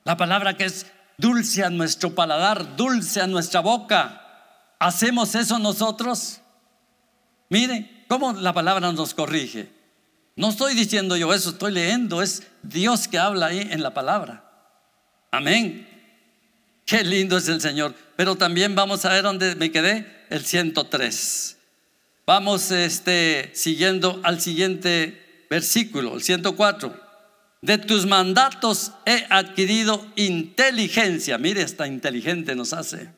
La 0.04 0.16
palabra 0.16 0.56
que 0.56 0.66
es 0.66 0.86
dulce 1.18 1.64
a 1.64 1.70
nuestro 1.70 2.14
paladar, 2.14 2.76
dulce 2.76 3.22
a 3.22 3.28
nuestra 3.28 3.60
boca. 3.62 4.22
¿Hacemos 4.80 5.36
eso 5.36 5.60
nosotros? 5.60 6.42
Mire, 7.50 8.06
cómo 8.08 8.34
la 8.34 8.54
palabra 8.54 8.92
nos 8.92 9.14
corrige. 9.14 9.70
No 10.36 10.50
estoy 10.50 10.74
diciendo 10.74 11.16
yo 11.16 11.34
eso, 11.34 11.52
estoy 11.52 11.72
leyendo, 11.72 12.22
es 12.22 12.44
Dios 12.62 13.08
que 13.08 13.18
habla 13.18 13.48
ahí 13.48 13.68
en 13.72 13.82
la 13.82 13.94
palabra. 13.94 14.44
Amén. 15.32 15.88
Qué 16.86 17.04
lindo 17.04 17.38
es 17.38 17.48
el 17.48 17.62
Señor. 17.62 17.96
Pero 18.16 18.36
también 18.36 18.76
vamos 18.76 19.06
a 19.06 19.10
ver 19.14 19.24
dónde 19.24 19.56
me 19.56 19.72
quedé, 19.72 20.26
el 20.30 20.46
103. 20.46 21.58
Vamos 22.26 22.72
este, 22.72 23.52
siguiendo 23.54 24.20
al 24.24 24.42
siguiente 24.42 25.46
versículo, 25.50 26.16
el 26.16 26.24
104. 26.24 27.05
De 27.66 27.80
tus 27.80 28.06
mandatos 28.06 28.92
he 29.08 29.26
adquirido 29.28 30.06
inteligencia. 30.16 31.40
Mire, 31.40 31.64
esta 31.64 31.88
inteligente 31.88 32.54
nos 32.54 32.74
hace. 32.74 33.10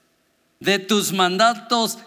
De 0.61 0.79
tus 0.79 1.11
mandatos, 1.11 1.97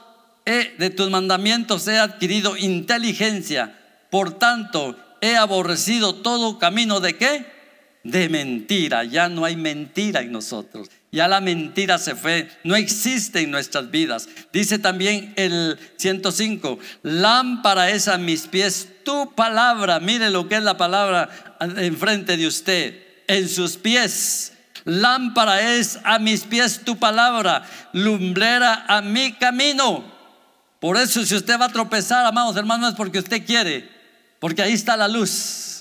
he, 0.46 0.74
de 0.78 0.88
tus 0.88 1.10
mandamientos 1.10 1.86
he 1.86 1.98
adquirido 1.98 2.56
inteligencia. 2.56 3.78
Por 4.08 4.38
tanto, 4.38 4.96
he 5.20 5.36
aborrecido 5.36 6.14
todo 6.14 6.58
camino 6.58 7.00
de 7.00 7.14
qué? 7.14 7.44
De 8.04 8.30
mentira. 8.30 9.04
Ya 9.04 9.28
no 9.28 9.44
hay 9.44 9.56
mentira 9.56 10.22
en 10.22 10.32
nosotros. 10.32 10.88
Ya 11.12 11.26
la 11.26 11.40
mentira 11.40 11.98
se 11.98 12.14
fue, 12.14 12.48
no 12.62 12.76
existe 12.76 13.40
en 13.40 13.50
nuestras 13.50 13.90
vidas. 13.90 14.28
Dice 14.52 14.78
también 14.78 15.32
el 15.36 15.76
105, 15.96 16.78
lámpara 17.02 17.90
es 17.90 18.06
a 18.06 18.16
mis 18.16 18.46
pies 18.46 18.88
tu 19.04 19.34
palabra. 19.34 19.98
Mire 19.98 20.30
lo 20.30 20.48
que 20.48 20.56
es 20.56 20.62
la 20.62 20.76
palabra 20.76 21.28
enfrente 21.60 22.36
de 22.36 22.46
usted, 22.46 23.02
en 23.26 23.48
sus 23.48 23.76
pies. 23.76 24.52
Lámpara 24.84 25.74
es 25.74 25.98
a 26.04 26.18
mis 26.18 26.42
pies 26.44 26.82
tu 26.84 26.96
palabra, 26.96 27.64
lumbrera 27.92 28.86
a 28.86 29.02
mi 29.02 29.32
camino. 29.32 30.04
Por 30.78 30.96
eso 30.96 31.24
si 31.24 31.34
usted 31.34 31.60
va 31.60 31.66
a 31.66 31.72
tropezar, 31.72 32.24
amados 32.24 32.56
hermanos, 32.56 32.90
es 32.90 32.94
porque 32.94 33.18
usted 33.18 33.44
quiere, 33.44 33.88
porque 34.38 34.62
ahí 34.62 34.72
está 34.72 34.96
la 34.96 35.08
luz. 35.08 35.79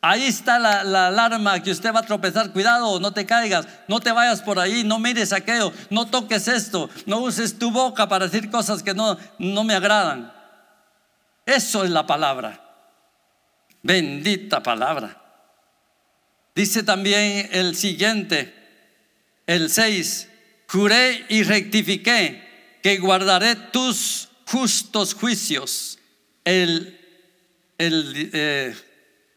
Ahí 0.00 0.24
está 0.24 0.60
la, 0.60 1.08
alarma 1.08 1.60
que 1.60 1.72
usted 1.72 1.92
va 1.92 2.00
a 2.00 2.06
tropezar. 2.06 2.52
Cuidado, 2.52 3.00
no 3.00 3.12
te 3.12 3.26
caigas, 3.26 3.66
no 3.88 3.98
te 3.98 4.12
vayas 4.12 4.42
por 4.42 4.58
ahí, 4.60 4.84
no 4.84 4.98
mires 5.00 5.32
aquello, 5.32 5.72
no 5.90 6.06
toques 6.06 6.46
esto, 6.46 6.88
no 7.06 7.18
uses 7.18 7.58
tu 7.58 7.70
boca 7.72 8.08
para 8.08 8.28
decir 8.28 8.48
cosas 8.48 8.82
que 8.82 8.94
no, 8.94 9.18
no 9.38 9.64
me 9.64 9.74
agradan. 9.74 10.32
Eso 11.44 11.84
es 11.84 11.90
la 11.90 12.06
palabra. 12.06 12.64
Bendita 13.82 14.62
palabra. 14.62 15.20
Dice 16.54 16.82
también 16.84 17.48
el 17.52 17.74
siguiente, 17.74 18.54
el 19.46 19.70
6, 19.70 20.28
juré 20.68 21.24
y 21.28 21.42
rectifiqué 21.42 22.78
que 22.82 22.98
guardaré 22.98 23.56
tus 23.56 24.28
justos 24.46 25.14
juicios. 25.14 25.98
El, 26.44 26.98
el 27.78 28.76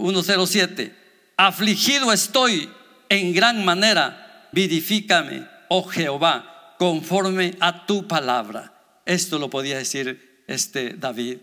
107, 0.02 0.84
eh, 0.84 0.96
afligido 1.38 2.12
estoy 2.12 2.70
en 3.10 3.34
gran 3.34 3.64
manera, 3.66 4.48
vidifícame, 4.52 5.48
oh 5.70 5.84
Jehová, 5.84 6.76
conforme 6.78 7.56
a 7.60 7.86
tu 7.86 8.08
palabra. 8.08 8.74
Esto 9.06 9.40
lo 9.40 9.50
podía 9.50 9.78
decir 9.78 10.44
este 10.48 10.96
David. 10.98 11.38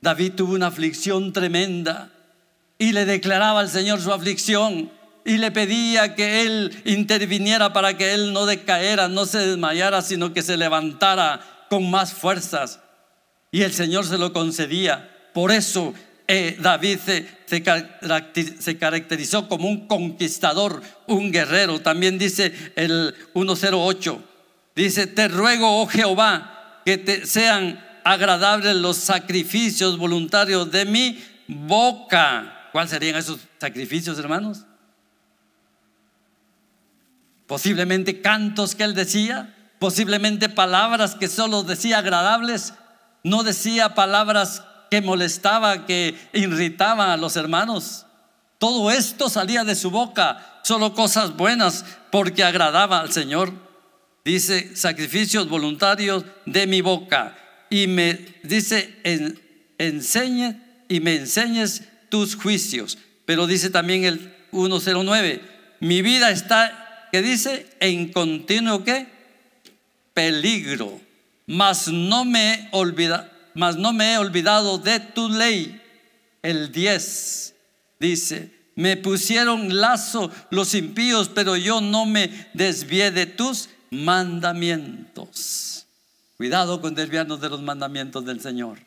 David 0.00 0.32
tuvo 0.34 0.54
una 0.54 0.68
aflicción 0.68 1.32
tremenda 1.32 2.10
y 2.78 2.92
le 2.92 3.04
declaraba 3.04 3.60
al 3.60 3.68
Señor 3.68 4.00
su 4.00 4.12
aflicción 4.12 4.90
y 5.24 5.38
le 5.38 5.50
pedía 5.50 6.14
que 6.14 6.42
Él 6.42 6.80
interviniera 6.84 7.72
para 7.72 7.96
que 7.96 8.14
Él 8.14 8.32
no 8.32 8.46
decaera, 8.46 9.08
no 9.08 9.26
se 9.26 9.38
desmayara, 9.38 10.00
sino 10.00 10.32
que 10.32 10.42
se 10.42 10.56
levantara 10.56 11.40
con 11.68 11.90
más 11.90 12.14
fuerzas. 12.14 12.80
Y 13.50 13.62
el 13.62 13.72
Señor 13.72 14.06
se 14.06 14.18
lo 14.18 14.32
concedía. 14.32 15.30
Por 15.34 15.50
eso 15.52 15.92
eh, 16.28 16.56
David 16.60 16.98
se, 17.46 18.78
caracterizó 18.78 19.48
como 19.48 19.68
un 19.68 19.88
conquistador, 19.88 20.82
un 21.06 21.32
guerrero. 21.32 21.80
También 21.80 22.18
dice 22.18 22.52
el 22.76 23.14
108, 23.32 24.22
dice, 24.76 25.06
te 25.08 25.26
ruego, 25.26 25.82
oh 25.82 25.86
Jehová, 25.86 26.82
que 26.84 26.98
te 26.98 27.26
sean 27.26 27.84
agradables 28.04 28.76
los 28.76 28.96
sacrificios 28.98 29.98
voluntarios 29.98 30.70
de 30.70 30.84
mi 30.84 31.18
boca 31.48 32.54
¿Cuáles 32.72 32.90
serían 32.90 33.16
esos 33.16 33.40
sacrificios, 33.58 34.18
hermanos? 34.18 34.64
Posiblemente 37.46 38.20
cantos 38.20 38.74
que 38.74 38.84
él 38.84 38.94
decía, 38.94 39.54
posiblemente 39.78 40.48
palabras 40.48 41.14
que 41.14 41.28
solo 41.28 41.62
decía 41.62 41.98
agradables, 41.98 42.74
no 43.24 43.42
decía 43.42 43.94
palabras 43.94 44.62
que 44.90 45.00
molestaba, 45.00 45.86
que 45.86 46.14
irritaba 46.32 47.12
a 47.12 47.16
los 47.16 47.36
hermanos. 47.36 48.06
Todo 48.58 48.90
esto 48.90 49.28
salía 49.28 49.64
de 49.64 49.74
su 49.74 49.90
boca, 49.90 50.60
solo 50.64 50.94
cosas 50.94 51.36
buenas, 51.36 51.84
porque 52.10 52.42
agradaba 52.42 53.00
al 53.00 53.12
Señor. 53.12 53.52
Dice, 54.24 54.76
sacrificios 54.76 55.48
voluntarios 55.48 56.24
de 56.44 56.66
mi 56.66 56.80
boca. 56.80 57.36
Y 57.70 57.86
me 57.86 58.18
dice, 58.42 58.96
enseñe 59.78 60.56
y 60.88 61.00
me 61.00 61.16
enseñes 61.16 61.84
tus 62.08 62.34
juicios. 62.34 62.98
Pero 63.24 63.46
dice 63.46 63.70
también 63.70 64.04
el 64.04 64.34
109, 64.50 65.42
mi 65.80 66.02
vida 66.02 66.30
está, 66.30 67.08
¿qué 67.12 67.22
dice? 67.22 67.66
En 67.80 68.10
continuo 68.12 68.84
qué? 68.84 69.06
Peligro. 70.14 71.00
Mas 71.46 71.88
no 71.88 72.24
me 72.24 72.68
olvida, 72.72 73.32
mas 73.58 73.76
no 73.76 73.92
me 73.92 74.12
he 74.12 74.18
olvidado 74.18 74.78
de 74.78 75.00
tu 75.00 75.28
ley. 75.28 75.82
El 76.42 76.70
10 76.70 77.56
dice, 77.98 78.54
me 78.76 78.96
pusieron 78.96 79.80
lazo 79.80 80.30
los 80.50 80.74
impíos, 80.74 81.28
pero 81.28 81.56
yo 81.56 81.80
no 81.80 82.06
me 82.06 82.30
desvié 82.54 83.10
de 83.10 83.26
tus 83.26 83.68
mandamientos. 83.90 85.88
Cuidado 86.36 86.80
con 86.80 86.94
desviarnos 86.94 87.40
de 87.40 87.48
los 87.48 87.60
mandamientos 87.60 88.24
del 88.24 88.40
Señor. 88.40 88.78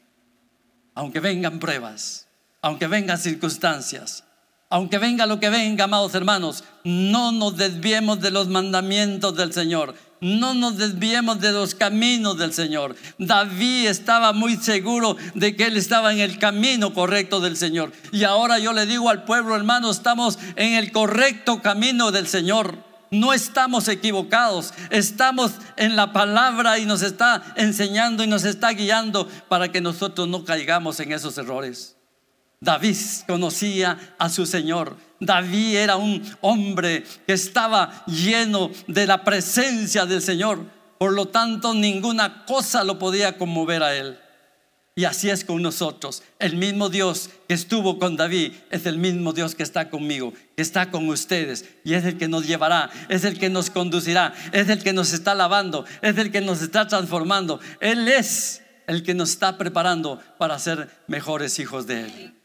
Aunque 0.95 1.19
vengan 1.19 1.60
pruebas, 1.60 2.27
aunque 2.62 2.88
vengan 2.88 3.17
circunstancias, 3.17 4.23
aunque 4.69 4.99
venga 4.99 5.25
lo 5.25 5.41
que 5.41 5.49
venga, 5.49 5.84
amados 5.84 6.15
hermanos, 6.15 6.63
no 6.86 7.34
nos 7.34 7.57
desviemos 7.57 8.21
de 8.21 8.31
los 8.31 8.47
mandamientos 8.47 9.36
del 9.36 9.51
Señor. 9.51 9.95
No 10.21 10.53
nos 10.53 10.77
desviemos 10.77 11.39
de 11.41 11.51
los 11.51 11.73
caminos 11.73 12.38
del 12.38 12.53
Señor. 12.53 12.95
David 13.17 13.88
estaba 13.88 14.34
muy 14.34 14.55
seguro 14.55 15.17
de 15.34 15.55
que 15.55 15.65
él 15.65 15.77
estaba 15.77 16.13
en 16.13 16.19
el 16.19 16.38
camino 16.38 16.93
correcto 16.93 17.39
del 17.39 17.57
Señor. 17.57 17.91
Y 18.12 18.23
ahora 18.23 18.60
yo 18.60 18.71
le 18.71 18.86
digo 18.86 19.10
al 19.10 19.23
pueblo, 19.23 19.55
hermano, 19.55 19.89
estamos 19.89 20.38
en 20.57 20.73
el 20.73 20.91
correcto 20.91 21.63
camino 21.63 22.12
del 22.12 22.27
Señor. 22.27 22.77
No 23.10 23.34
estamos 23.34 23.88
equivocados, 23.88 24.75
estamos 24.91 25.53
en 25.75 25.95
la 25.95 26.13
palabra 26.13 26.77
y 26.77 26.86
nos 26.86 27.01
está 27.01 27.41
enseñando 27.55 28.23
y 28.23 28.27
nos 28.27 28.45
está 28.45 28.69
guiando 28.69 29.27
para 29.49 29.71
que 29.71 29.81
nosotros 29.81 30.27
no 30.27 30.45
caigamos 30.45 30.99
en 30.99 31.13
esos 31.13 31.36
errores. 31.39 31.97
David 32.63 32.95
conocía 33.26 34.15
a 34.19 34.30
su 34.30 34.45
Señor. 34.45 34.95
David 35.19 35.78
era 35.78 35.95
un 35.95 36.21
hombre 36.41 37.04
que 37.26 37.34
estaba 37.34 38.06
lleno 38.06 38.69
de 38.86 39.08
la 39.08 39.24
presencia 39.24 40.06
del 40.06 40.21
Señor. 40.21 40.63
Por 41.00 41.13
lo 41.13 41.28
tanto, 41.28 41.74
ninguna 41.74 42.45
cosa 42.45 42.84
lo 42.84 43.00
podía 43.00 43.36
conmover 43.39 43.82
a 43.82 43.95
él. 43.95 44.19
Y 44.93 45.06
así 45.06 45.32
es 45.32 45.43
con 45.43 45.60
nosotros. 45.63 46.21
El 46.38 46.56
mismo 46.56 46.89
Dios 46.89 47.32
que 47.47 47.56
estuvo 47.56 47.97
con 47.97 48.15
David 48.15 48.54
es 48.69 48.86
el 48.86 49.00
mismo 49.00 49.34
Dios 49.34 49.56
que 49.56 49.63
está 49.63 49.89
conmigo, 49.89 50.32
que 50.56 50.62
está 50.62 50.91
con 50.91 51.10
ustedes. 51.10 51.65
Y 51.84 51.95
es 51.95 52.06
el 52.06 52.19
que 52.19 52.28
nos 52.28 52.45
llevará, 52.45 52.91
es 53.10 53.24
el 53.24 53.39
que 53.39 53.50
nos 53.50 53.71
conducirá, 53.71 54.34
es 54.52 54.69
el 54.69 54.84
que 54.84 54.93
nos 54.93 55.13
está 55.13 55.34
lavando, 55.34 55.86
es 56.04 56.15
el 56.19 56.32
que 56.32 56.41
nos 56.41 56.62
está 56.62 56.88
transformando. 56.88 57.60
Él 57.80 58.08
es 58.08 58.62
el 58.86 59.02
que 59.02 59.15
nos 59.15 59.32
está 59.32 59.58
preparando 59.58 60.19
para 60.38 60.60
ser 60.60 60.89
mejores 61.08 61.58
hijos 61.58 61.88
de 61.88 62.02
Él. 62.02 62.40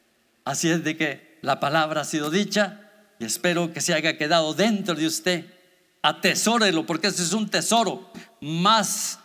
Así 0.47 0.71
es 0.71 0.85
de 0.85 0.97
que 0.97 1.39
la 1.43 1.59
palabra 1.59 2.03
ha 2.03 2.05
sido 2.05 2.31
dicha 2.31 2.81
y 3.19 3.25
espero 3.25 3.73
que 3.73 3.81
se 3.81 3.95
haya 3.95 4.17
quedado 4.17 4.55
dentro 4.55 4.95
de 4.95 5.05
usted. 5.05 5.45
Atesórelo 6.03 6.87
porque 6.87 7.09
ese 7.09 7.25
es 7.25 7.33
un 7.33 7.49
tesoro 7.49 8.13
más 8.41 9.19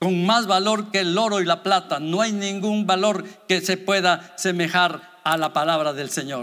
con 0.00 0.26
más 0.26 0.48
valor 0.48 0.90
que 0.90 0.98
el 0.98 1.16
oro 1.16 1.40
y 1.40 1.44
la 1.44 1.62
plata. 1.62 2.00
No 2.00 2.22
hay 2.22 2.32
ningún 2.32 2.88
valor 2.88 3.24
que 3.46 3.60
se 3.60 3.76
pueda 3.76 4.34
semejar 4.36 5.20
a 5.22 5.36
la 5.36 5.52
palabra 5.52 5.92
del 5.92 6.10
Señor. 6.10 6.42